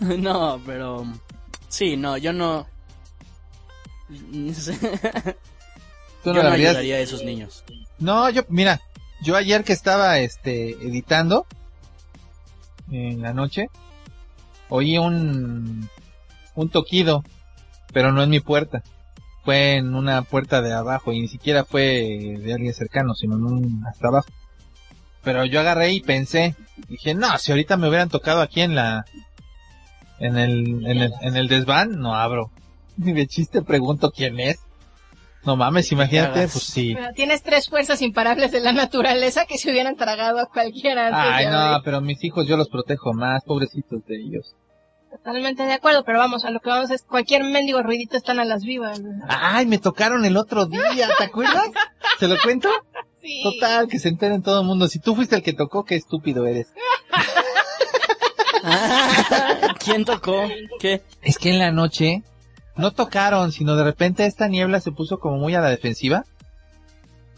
[0.00, 1.04] No, pero
[1.68, 2.66] sí, no, yo no.
[4.08, 4.16] Tú
[6.24, 6.70] yo no no la abrías.
[6.70, 7.64] ayudaría a esos niños.
[8.00, 8.80] No, yo, mira,
[9.22, 11.46] yo ayer que estaba, este, editando,
[12.90, 13.68] en la noche,
[14.68, 15.88] oí un,
[16.54, 17.22] un toquido,
[17.92, 18.82] pero no en mi puerta.
[19.44, 23.44] Fue en una puerta de abajo y ni siquiera fue de alguien cercano, sino en
[23.44, 24.28] un, hasta abajo.
[25.22, 26.54] Pero yo agarré y pensé,
[26.88, 29.04] dije, no, si ahorita me hubieran tocado aquí en la,
[30.18, 32.50] en el, en el, en el desván, no abro.
[32.96, 34.58] Ni de chiste pregunto quién es.
[35.44, 36.94] No mames, imagínate, pues sí.
[36.94, 41.32] Pero Tienes tres fuerzas imparables de la naturaleza que se hubieran tragado a cualquiera antes
[41.32, 44.54] Ay, de no, pero mis hijos yo los protejo más, pobrecitos de ellos.
[45.10, 48.44] Totalmente de acuerdo, pero vamos, a lo que vamos es cualquier mendigo ruidito están a
[48.44, 49.00] las vivas.
[49.28, 51.68] Ay, me tocaron el otro día, ¿te acuerdas?
[52.18, 52.68] ¿Se lo cuento?
[53.22, 53.42] Sí.
[53.42, 54.88] Total, que se enteren todo el mundo.
[54.88, 56.72] Si tú fuiste el que tocó, qué estúpido eres.
[59.84, 60.48] ¿Quién tocó?
[60.78, 61.02] ¿Qué?
[61.20, 62.22] Es que en la noche
[62.80, 66.24] no tocaron, sino de repente esta niebla se puso como muy a la defensiva.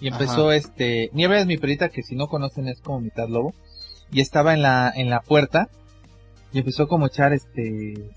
[0.00, 0.56] Y empezó Ajá.
[0.56, 3.54] este, Niebla es mi perrita que si no conocen es como mitad lobo.
[4.10, 5.68] Y estaba en la, en la puerta.
[6.52, 8.10] Y empezó como a echar este,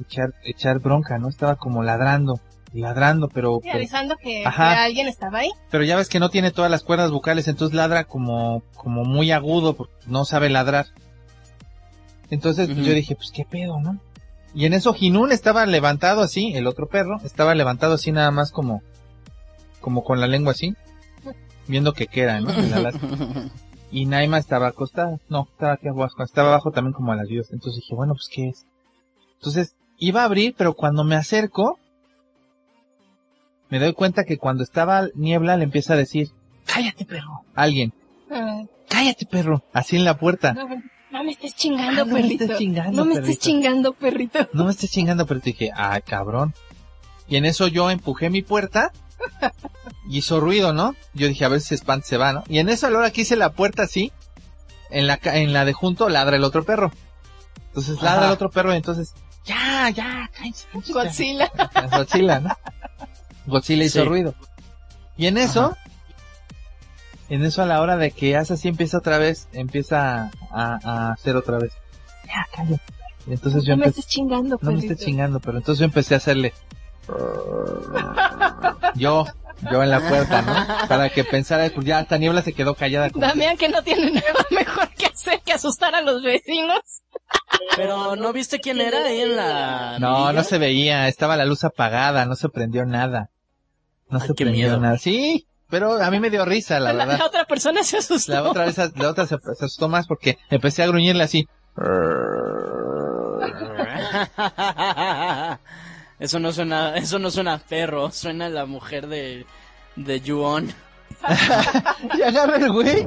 [0.00, 1.28] echar, echar bronca, ¿no?
[1.28, 2.40] Estaba como ladrando,
[2.72, 4.74] ladrando, pero, Sí, pero, avisando que, Ajá.
[4.74, 5.50] que alguien estaba ahí.
[5.70, 9.30] pero ya ves que no tiene todas las cuerdas vocales, entonces ladra como, como muy
[9.30, 10.86] agudo, porque no sabe ladrar.
[12.30, 13.98] Entonces pues, yo dije, pues qué pedo, ¿no?
[14.54, 18.50] Y en eso Jinún estaba levantado así, el otro perro, estaba levantado así nada más
[18.50, 18.82] como,
[19.80, 20.74] como con la lengua así,
[21.68, 22.50] viendo que qué era, ¿no?
[22.52, 22.92] La.
[23.92, 27.48] Y Naima estaba acostada, no, estaba aquí abajo, estaba abajo también como a las vivas.
[27.50, 28.64] Entonces dije, bueno, pues qué es.
[29.38, 31.76] Entonces iba a abrir, pero cuando me acerco,
[33.68, 36.28] me doy cuenta que cuando estaba niebla le empieza a decir,
[36.66, 37.92] cállate perro, alguien,
[38.30, 40.54] Ah, cállate perro, así en la puerta.
[41.10, 42.44] No, me estés chingando, Ah, no me perrito.
[42.44, 43.42] estés chingando, no me estés perrito.
[43.44, 44.48] chingando, perrito.
[44.52, 46.54] No me estés chingando, pero te dije, ay cabrón.
[47.28, 48.92] Y en eso yo empujé mi puerta
[50.08, 50.94] y hizo ruido, ¿no?
[51.14, 52.42] Yo dije, a ver si se espanta, se va, ¿no?
[52.48, 54.12] Y en eso a la hora que hice la puerta así,
[54.90, 56.90] en la, ca- en la de junto ladra el otro perro.
[57.68, 58.26] Entonces ladra Ajá.
[58.26, 61.52] el otro perro y entonces, ya, ya, cállense, cállense, Godzilla.
[61.92, 62.56] Godzilla, ¿no?
[63.46, 64.08] Godzilla hizo Sí.
[64.08, 64.34] ruido.
[65.16, 65.89] Y en eso, Ajá.
[67.30, 71.12] En eso a la hora de que hace así empieza otra vez, empieza a, a
[71.12, 71.72] hacer otra vez.
[72.26, 72.82] Ya, cállate.
[73.26, 75.84] Y entonces yo No me empecé, estés chingando, no me estés chingando, pero entonces yo
[75.86, 76.52] empecé a hacerle.
[78.94, 79.26] Yo,
[79.70, 80.88] yo en la puerta, ¿no?
[80.88, 83.10] Para que pensara, pues ya hasta Niebla se quedó callada.
[83.10, 86.80] como- Damián que no tiene nada mejor que hacer que asustar a los vecinos.
[87.76, 89.98] Pero ¿no viste quién era ahí en la...
[90.00, 93.30] No, no se veía, estaba la luz apagada, no se prendió nada.
[94.08, 94.80] No Ay, se qué prendió miedo.
[94.80, 94.98] nada.
[94.98, 97.18] Sí, pero a mí me dio risa, la La, verdad.
[97.20, 98.32] la otra persona se asustó.
[98.32, 101.48] La otra vez, la otra se, se asustó más porque empecé a gruñirle así.
[106.18, 109.46] eso no suena, eso no suena a perro, suena a la mujer de,
[109.96, 110.72] de Yuon.
[112.18, 113.06] Y agarra el güey.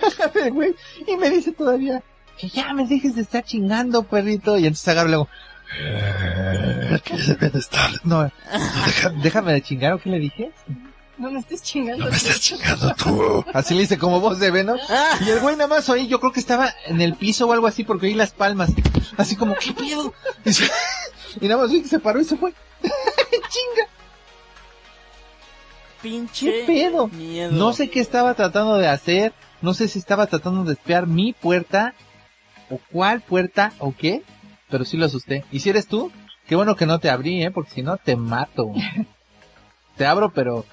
[0.00, 0.74] Agarra el güey.
[1.06, 2.02] Y me dice todavía
[2.38, 4.56] que ya me dejes de estar chingando, perrito.
[4.58, 5.28] Y entonces agarra luego.
[5.80, 7.90] "Eh, ¿Qué deben estar?
[8.04, 8.22] No,
[8.86, 10.52] deja- déjame de chingar, ¿o qué le dije?
[11.22, 12.08] No me estés chingando.
[12.40, 13.44] chingando tú.
[13.54, 14.76] Así le dice como voz de Venom.
[15.24, 17.66] Y el güey nada más oí, yo creo que estaba en el piso o algo
[17.68, 18.70] así porque oí las palmas.
[19.16, 20.12] Así como, ¿qué pedo?
[20.44, 20.70] Y, se-
[21.40, 22.52] y nada más oí que se paró y se fue.
[22.82, 23.88] Chinga.
[26.02, 27.06] Pinche ¿Qué pedo?
[27.08, 27.52] miedo.
[27.52, 31.32] No sé qué estaba tratando de hacer, no sé si estaba tratando de espiar mi
[31.32, 31.94] puerta,
[32.70, 34.22] o cuál puerta, o qué,
[34.68, 35.44] pero sí lo asusté.
[35.52, 36.10] ¿Y si eres tú?
[36.48, 38.72] Qué bueno que no te abrí, eh, porque si no te mato.
[39.96, 40.66] te abro, pero,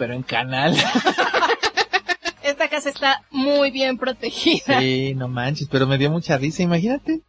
[0.00, 0.74] pero en canal.
[2.42, 4.80] Esta casa está muy bien protegida.
[4.80, 7.20] sí, no manches, pero me dio mucha risa, imagínate.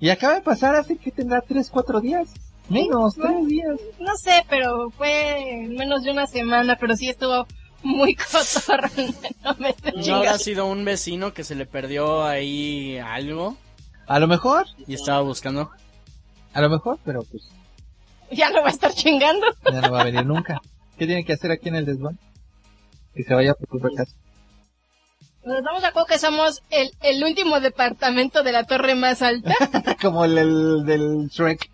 [0.00, 2.28] Y acaba de pasar hace que tendrá tres, cuatro días.
[2.68, 3.80] Menos, Sí, tres días.
[4.00, 7.46] No sé, pero fue menos de una semana, pero sí estuvo
[7.84, 8.88] muy cotorro.
[9.44, 13.56] No me estés ¿No habrá sido un vecino que se le perdió ahí algo
[14.08, 15.70] A lo mejor, y estaba buscando?
[16.52, 17.44] a lo mejor, pero pues
[18.32, 19.46] Ya no va a estar chingando.
[19.72, 20.60] Ya no va a venir nunca.
[21.00, 22.18] ¿Qué tiene que hacer aquí en el desván?
[23.14, 24.12] Que se vaya por tu casa.
[25.42, 29.54] Nos estamos de acuerdo que somos el, el último departamento de la torre más alta.
[30.02, 31.70] Como el, el del Shrek.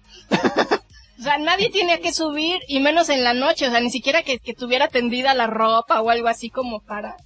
[1.18, 3.66] O sea, nadie tiene que subir, y menos en la noche.
[3.66, 7.16] O sea, ni siquiera que, que tuviera tendida la ropa o algo así como para...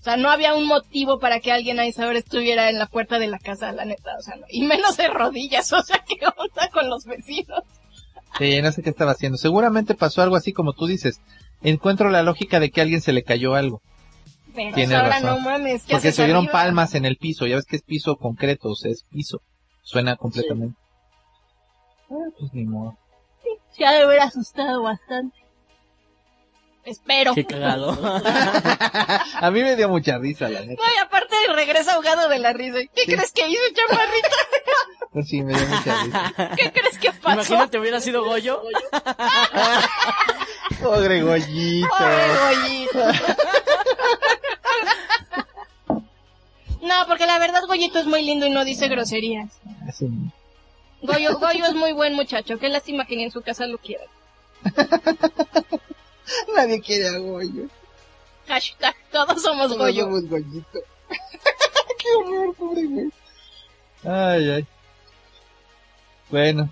[0.00, 2.88] O sea, no había un motivo para que alguien a esa hora estuviera en la
[2.88, 4.18] puerta de la casa, la neta.
[4.18, 4.44] O sea, no.
[4.50, 5.72] Y menos de rodillas.
[5.72, 7.62] O sea, ¿qué onda con los vecinos?
[8.36, 9.38] Sí, no sé qué estaba haciendo.
[9.38, 11.20] Seguramente pasó algo así como tú dices.
[11.62, 13.80] Encuentro la lógica de que a alguien se le cayó algo.
[14.54, 15.30] Pero ahora razón.
[15.30, 15.84] no mames.
[15.84, 16.52] ¿qué Porque se oyeron arriba?
[16.52, 17.46] palmas en el piso.
[17.46, 19.40] Ya ves que es piso concreto, o sea, es piso.
[19.82, 20.76] Suena completamente.
[22.10, 22.96] Ah, pues ni modo.
[23.70, 25.37] Se ha de haber asustado bastante.
[26.88, 27.34] Espero.
[27.34, 27.90] Qué cagado.
[28.02, 30.82] a mí me dio mucha risa, la neta.
[30.82, 32.78] No, y aparte regresa ahogado de la risa.
[32.94, 33.12] ¿Qué Sí.
[33.12, 34.28] crees que hizo, chaparrita?
[35.12, 36.32] Pues sí, me dio mucha risa.
[36.56, 37.32] ¿Qué crees que pasó?
[37.34, 38.62] Imagínate hubiera sido Goyo.
[40.82, 41.88] Pobre gollito.
[41.88, 43.04] Pobre Goyito.
[46.80, 49.50] No, porque la verdad Goyito es muy lindo y no dice groserías.
[49.88, 50.08] Así.
[51.02, 52.58] Goyo, Goyo es muy buen muchacho.
[52.58, 54.06] Qué lástima que ni en su casa lo quieran.
[56.56, 57.64] Nadie quiere a Goyo.
[58.46, 60.04] Hashtag, todos somos Todos Goyo.
[60.04, 60.78] somos Goyito.
[61.98, 63.10] Qué horror, pobre güey.
[64.04, 64.66] Ay, ay.
[66.30, 66.70] Bueno,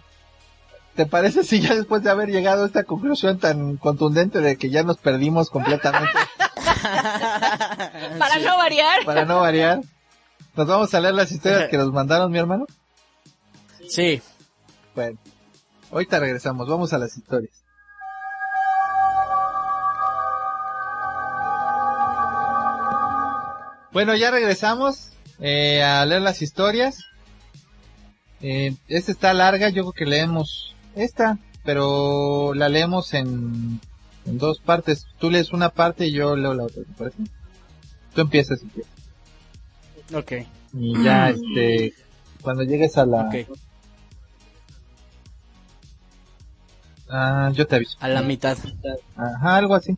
[0.95, 4.71] ¿te parece si ya después de haber llegado a esta conclusión tan contundente de que
[4.71, 6.13] ya nos perdimos completamente
[8.19, 9.05] Para no variar.
[9.05, 9.81] para no variar,
[10.55, 12.67] nos vamos a leer las historias que nos mandaron mi hermano?
[13.89, 14.23] Sí.
[14.95, 15.19] Bueno,
[15.91, 17.53] ahorita regresamos, vamos a las historias.
[23.97, 27.07] Bueno, ya regresamos eh, a leer las historias.
[28.43, 33.81] Eh, esta está larga, yo creo que leemos esta, pero la leemos en,
[34.27, 35.07] en dos partes.
[35.19, 37.17] Tú lees una parte y yo leo la otra, ¿te parece?
[38.15, 38.93] Tú empiezas si quieres.
[40.15, 40.47] Ok.
[40.75, 41.95] Y ya, este,
[42.43, 43.23] cuando llegues a la...
[43.23, 43.59] Ok.
[47.09, 47.97] Ah, yo te aviso.
[48.01, 48.59] A la mitad.
[49.17, 49.97] Ajá, algo así.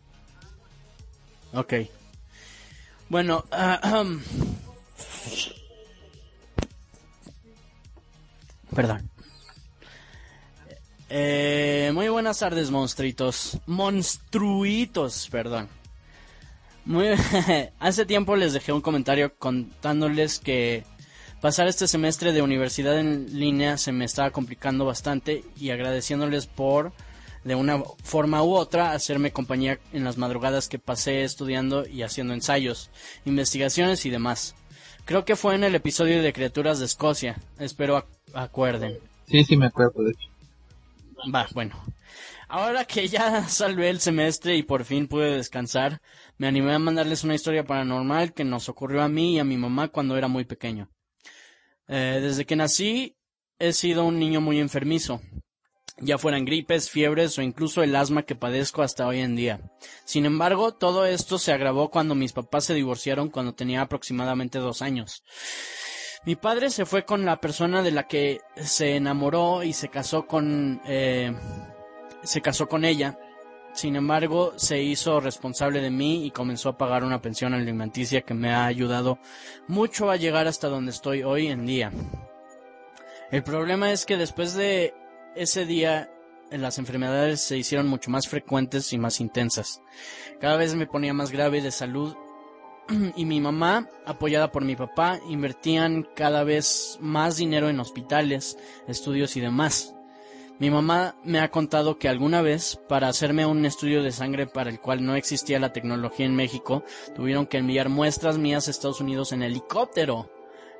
[1.53, 1.75] Ok.
[3.09, 4.21] Bueno, ahem.
[8.75, 9.11] perdón.
[11.09, 13.59] Eh, muy buenas tardes, monstruitos.
[13.67, 15.69] Monstruitos, perdón.
[16.85, 17.09] Muy,
[17.81, 20.85] hace tiempo les dejé un comentario contándoles que
[21.41, 26.93] pasar este semestre de universidad en línea se me estaba complicando bastante y agradeciéndoles por
[27.49, 32.35] de una forma u otra hacerme compañía en las madrugadas que pasé estudiando y haciendo
[32.35, 32.91] ensayos,
[33.25, 34.55] investigaciones y demás.
[35.07, 37.41] Creo que fue en el episodio de Criaturas de Escocia.
[37.59, 38.99] Espero ac- acuerden.
[39.27, 40.29] Sí, sí me acuerdo, de hecho.
[41.35, 41.75] Va, bueno.
[42.49, 46.01] Ahora que ya salvé el semestre y por fin pude descansar,
[46.37, 49.57] me animé a mandarles una historia paranormal que nos ocurrió a mí y a mi
[49.57, 50.91] mamá cuando era muy pequeño.
[51.89, 53.17] Eh, desde que nací
[53.59, 55.23] he sido un niño muy enfermizo,
[56.01, 59.61] ya fueran gripes, fiebres o incluso el asma que padezco hasta hoy en día.
[60.05, 64.83] Sin embargo, todo esto se agravó cuando mis papás se divorciaron cuando tenía aproximadamente dos
[64.83, 65.23] años.
[66.25, 70.27] Mi padre se fue con la persona de la que se enamoró y se casó
[70.27, 71.33] con eh,
[72.23, 73.19] se casó con ella.
[73.73, 78.35] Sin embargo, se hizo responsable de mí y comenzó a pagar una pensión alimenticia que
[78.35, 79.19] me ha ayudado
[79.69, 81.93] mucho a llegar hasta donde estoy hoy en día.
[83.31, 84.95] El problema es que después de
[85.35, 86.11] ese día
[86.51, 89.83] las enfermedades se hicieron mucho más frecuentes y más intensas.
[90.41, 92.17] Cada vez me ponía más grave de salud
[93.17, 98.57] y mi mamá, apoyada por mi papá, invertían cada vez más dinero en hospitales,
[98.87, 99.95] estudios y demás.
[100.59, 104.71] Mi mamá me ha contado que alguna vez, para hacerme un estudio de sangre para
[104.71, 106.83] el cual no existía la tecnología en México,
[107.15, 110.33] tuvieron que enviar muestras mías a Estados Unidos en helicóptero.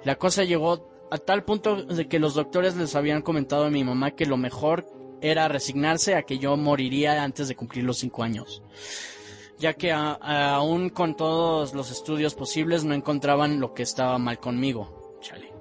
[0.03, 3.85] La cosa llegó a tal punto de que los doctores les habían comentado a mi
[3.85, 4.87] mamá que lo mejor
[5.21, 8.63] era resignarse a que yo moriría antes de cumplir los cinco años
[9.59, 10.13] ya que a-
[10.55, 15.17] aún con todos los estudios posibles no encontraban lo que estaba mal conmigo.
[15.21, 15.53] Chale.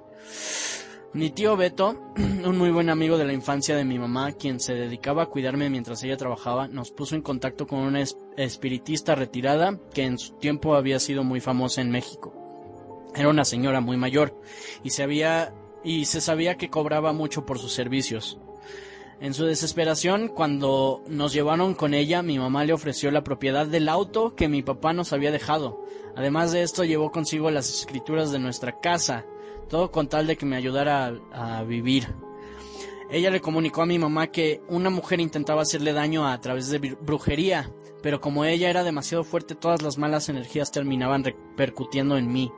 [1.14, 4.74] Mi tío Beto, un muy buen amigo de la infancia de mi mamá, quien se
[4.74, 9.76] dedicaba a cuidarme mientras ella trabajaba, nos puso en contacto con una es- espiritista retirada
[9.92, 12.32] que en su tiempo había sido muy famosa en México.
[13.18, 14.40] Era una señora muy mayor
[14.82, 15.52] y se había
[15.84, 18.38] y se sabía que cobraba mucho por sus servicios.
[19.20, 23.88] En su desesperación, cuando nos llevaron con ella, mi mamá le ofreció la propiedad del
[23.88, 25.84] auto que mi papá nos había dejado.
[26.14, 29.24] Además de esto, llevó consigo las escrituras de nuestra casa,
[29.68, 32.06] todo con tal de que me ayudara a, a vivir.
[33.10, 36.80] Ella le comunicó a mi mamá que una mujer intentaba hacerle daño a través de
[36.80, 42.32] br- brujería, pero como ella era demasiado fuerte, todas las malas energías terminaban repercutiendo en
[42.32, 42.52] mí.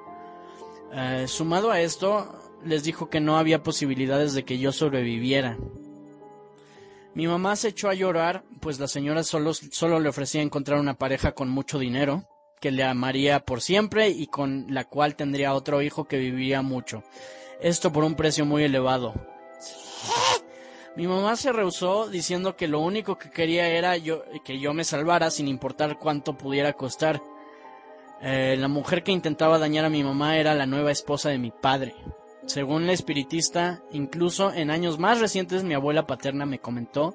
[0.93, 5.57] Eh, sumado a esto, les dijo que no había posibilidades de que yo sobreviviera.
[7.15, 10.95] Mi mamá se echó a llorar, pues la señora solo, solo le ofrecía encontrar una
[10.95, 12.25] pareja con mucho dinero,
[12.61, 17.03] que le amaría por siempre y con la cual tendría otro hijo que viviría mucho.
[17.61, 19.15] Esto por un precio muy elevado.
[20.97, 24.85] Mi mamá se rehusó diciendo que lo único que quería era yo, que yo me
[24.85, 27.23] salvara sin importar cuánto pudiera costar.
[28.23, 31.51] Eh, la mujer que intentaba dañar a mi mamá era la nueva esposa de mi
[31.51, 31.95] padre.
[32.47, 37.15] Según la espiritista, incluso en años más recientes mi abuela paterna me comentó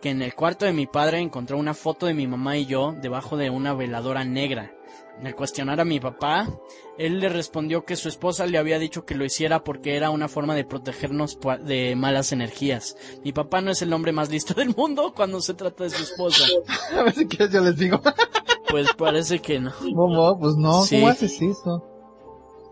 [0.00, 2.92] que en el cuarto de mi padre encontró una foto de mi mamá y yo
[2.92, 4.72] debajo de una veladora negra.
[5.24, 6.48] Al cuestionar a mi papá,
[6.96, 10.28] él le respondió que su esposa le había dicho que lo hiciera porque era una
[10.28, 12.96] forma de protegernos de malas energías.
[13.24, 16.02] Mi papá no es el hombre más listo del mundo cuando se trata de su
[16.04, 16.44] esposa.
[16.96, 18.00] A ver si quieres yo les digo.
[18.70, 19.72] Pues parece que no.
[19.94, 20.38] ¿Cómo?
[20.38, 20.96] Pues no, Sí.
[20.96, 21.84] ¿cómo haces eso?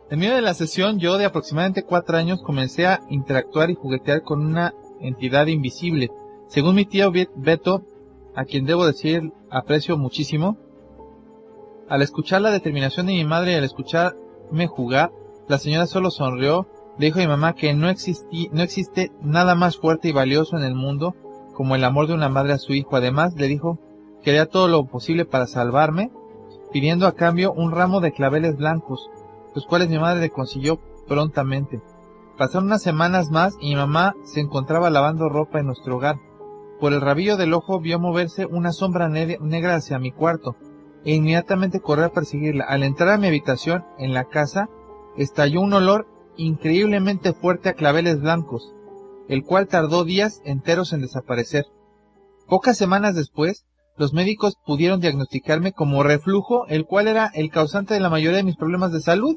[0.09, 4.23] En medio de la sesión, yo de aproximadamente cuatro años comencé a interactuar y juguetear
[4.23, 6.11] con una entidad invisible.
[6.47, 7.83] Según mi tío Bet- Beto,
[8.37, 10.59] a quien debo decir aprecio muchísimo,
[11.89, 15.13] al escuchar la determinación de mi madre y al escucharme jugar,
[15.49, 16.67] la señora solo sonrió
[16.99, 20.65] Le dijo a mi mamá que no, existí, existe nada más fuerte y valioso en
[20.65, 21.15] el mundo
[21.55, 22.97] como el amor de una madre a su hijo.
[22.97, 23.79] Además, le dijo
[24.23, 26.11] que haría todo lo posible para salvarme,
[26.73, 29.11] pidiendo a cambio un ramo de claveles blancos,
[29.55, 31.81] los cuales mi madre le consiguió prontamente.
[32.37, 36.17] Pasaron unas semanas más y mi mamá se encontraba lavando ropa en nuestro hogar.
[36.81, 40.57] Por el rabillo del ojo vio moverse una sombra negra hacia mi cuarto
[41.07, 42.65] e inmediatamente corrió a perseguirla.
[42.65, 44.69] Al entrar a mi habitación, en la casa,
[45.17, 48.75] estalló un olor increíblemente fuerte a claveles blancos,
[49.29, 51.65] el cual tardó días enteros en desaparecer.
[52.49, 53.65] Pocas semanas después,
[53.97, 58.45] los médicos pudieron diagnosticarme como reflujo, el cual era el causante de la mayoría de
[58.45, 59.37] mis problemas de salud.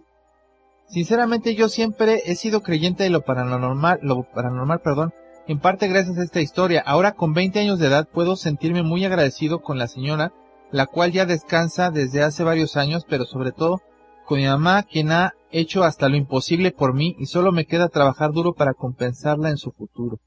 [0.87, 5.13] Sinceramente yo siempre he sido creyente de lo paranormal, lo paranormal, perdón,
[5.47, 6.81] en parte gracias a esta historia.
[6.83, 10.33] Ahora con 20 años de edad puedo sentirme muy agradecido con la señora,
[10.71, 13.81] la cual ya descansa desde hace varios años, pero sobre todo
[14.25, 17.89] con mi mamá, quien ha hecho hasta lo imposible por mí y solo me queda
[17.89, 20.19] trabajar duro para compensarla en su futuro.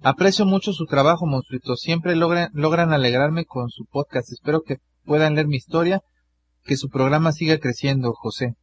[0.00, 1.74] Aprecio mucho su trabajo, monstruito.
[1.74, 4.32] Siempre logran, logran alegrarme con su podcast.
[4.32, 6.02] Espero que puedan leer mi historia,
[6.64, 8.54] que su programa siga creciendo, José.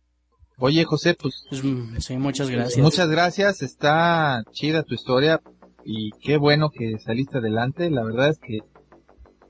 [0.58, 1.44] Oye, José, pues...
[1.50, 1.62] pues
[2.06, 2.82] sí, muchas gracias.
[2.82, 3.62] Muchas gracias.
[3.62, 5.42] Está chida tu historia
[5.84, 7.90] y qué bueno que saliste adelante.
[7.90, 8.60] La verdad es que...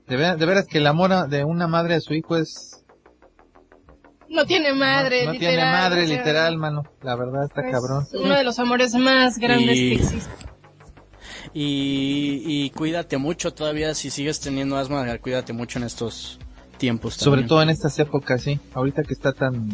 [0.06, 2.76] De, de veras que el amor de una madre a su hijo es
[4.28, 6.84] no tiene madre, no, tiene madre, literal, mano.
[7.02, 8.06] La verdad está cabrón.
[8.12, 10.30] Uno de los amores más grandes que existe.
[11.54, 16.38] Y, y cuídate mucho todavía, si sigues teniendo asma, cuídate mucho en estos
[16.76, 17.14] tiempos.
[17.14, 18.58] Sobre todo en estas épocas, sí.
[18.74, 19.70] Ahorita que está tan...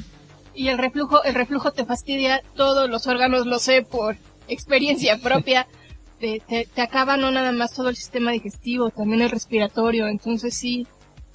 [0.54, 4.16] Y el reflujo, el reflujo te fastidia todos los órganos, lo sé por
[4.48, 5.66] experiencia propia.
[6.22, 10.06] te, te, te acaba no nada más todo el sistema digestivo, también el respiratorio.
[10.06, 10.86] Entonces sí,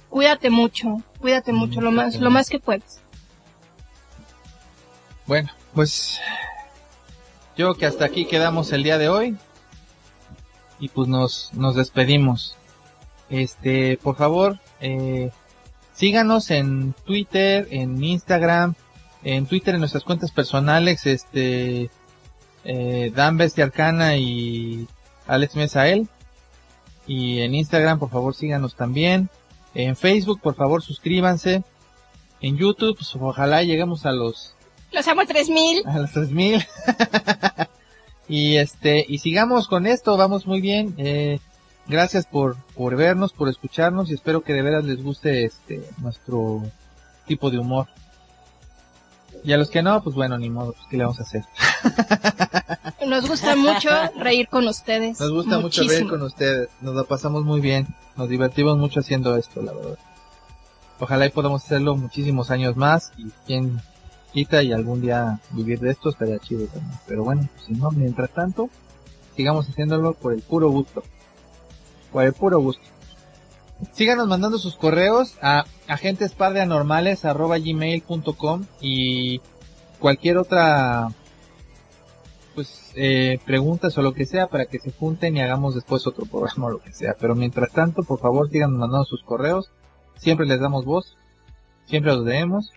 [0.08, 3.02] cuídate mucho, cuídate mucho, lo más, lo más que puedes.
[5.26, 6.18] Bueno, pues
[7.54, 9.36] yo que hasta aquí quedamos el día de hoy
[10.80, 12.56] y pues nos, nos despedimos.
[13.28, 15.30] Este, por favor, eh,
[15.92, 18.74] síganos en Twitter, en Instagram,
[19.22, 21.90] en Twitter en nuestras cuentas personales, este,
[22.64, 24.86] eh, Dan Bestia Arcana y
[25.26, 26.08] Alex Mesael.
[27.06, 29.30] Y en Instagram, por favor, síganos también.
[29.74, 31.62] En Facebook, por favor, suscríbanse.
[32.40, 34.54] En YouTube, pues ojalá lleguemos a los
[34.92, 35.86] los amo 3000.
[35.86, 36.64] A los 3000.
[38.28, 40.94] y este, y sigamos con esto, vamos muy bien.
[40.96, 41.40] Eh,
[41.86, 46.62] gracias por, por vernos, por escucharnos y espero que de veras les guste este, nuestro
[47.26, 47.88] tipo de humor.
[49.44, 51.44] Y a los que no, pues bueno, ni modo, pues, ¿qué le vamos a hacer?
[53.06, 55.20] Nos gusta mucho reír con ustedes.
[55.20, 57.86] Nos gusta mucho reír con ustedes, nos lo pasamos muy bien,
[58.16, 59.98] nos divertimos mucho haciendo esto, la verdad.
[61.00, 63.80] Ojalá y podamos hacerlo muchísimos años más y quien
[64.32, 66.98] quita y algún día vivir de esto estaría chido también.
[67.06, 68.68] Pero bueno, si no, mientras tanto,
[69.36, 71.02] sigamos haciéndolo por el puro gusto.
[72.12, 72.82] Por el puro gusto.
[73.92, 79.40] Síganos mandando sus correos a agentespardeanormales.com y
[80.00, 81.12] cualquier otra
[82.56, 86.26] pues eh, preguntas o lo que sea para que se junten y hagamos después otro
[86.26, 87.14] programa o lo que sea.
[87.20, 89.70] Pero mientras tanto, por favor, síganos mandando sus correos.
[90.16, 91.16] Siempre les damos voz.
[91.86, 92.72] Siempre los leemos.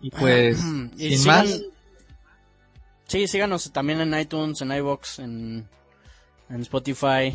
[0.00, 0.58] Y pues,
[0.96, 1.64] sin más.
[3.08, 5.68] Sí, síganos también en iTunes, en iBox, en,
[6.48, 7.34] en Spotify.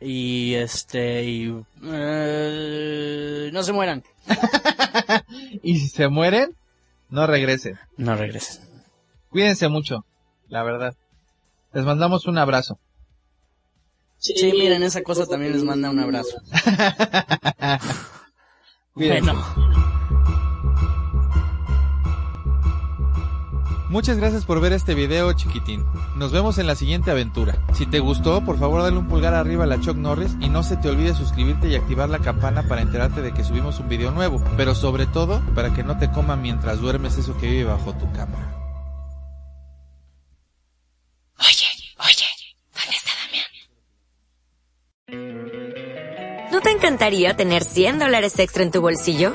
[0.00, 4.02] Y este, y, eh, no se mueran.
[5.62, 6.56] y si se mueren,
[7.10, 7.78] no regresen.
[7.96, 8.62] No regresen.
[9.28, 10.04] Cuídense mucho,
[10.48, 10.94] la verdad.
[11.72, 12.78] Les mandamos un abrazo.
[14.18, 16.40] Sí, miren, esa cosa también les manda un abrazo.
[18.94, 19.34] bueno.
[23.90, 25.84] Muchas gracias por ver este video chiquitín.
[26.14, 27.58] Nos vemos en la siguiente aventura.
[27.74, 30.62] Si te gustó, por favor dale un pulgar arriba a la Chuck Norris y no
[30.62, 34.12] se te olvide suscribirte y activar la campana para enterarte de que subimos un video
[34.12, 34.40] nuevo.
[34.56, 38.12] Pero sobre todo, para que no te coma mientras duermes eso que vive bajo tu
[38.12, 38.38] cama.
[41.40, 41.66] Oye,
[41.98, 42.26] oye,
[42.72, 43.10] ¿dónde está
[45.08, 46.52] Damián?
[46.52, 49.34] ¿No te encantaría tener 100 dólares extra en tu bolsillo?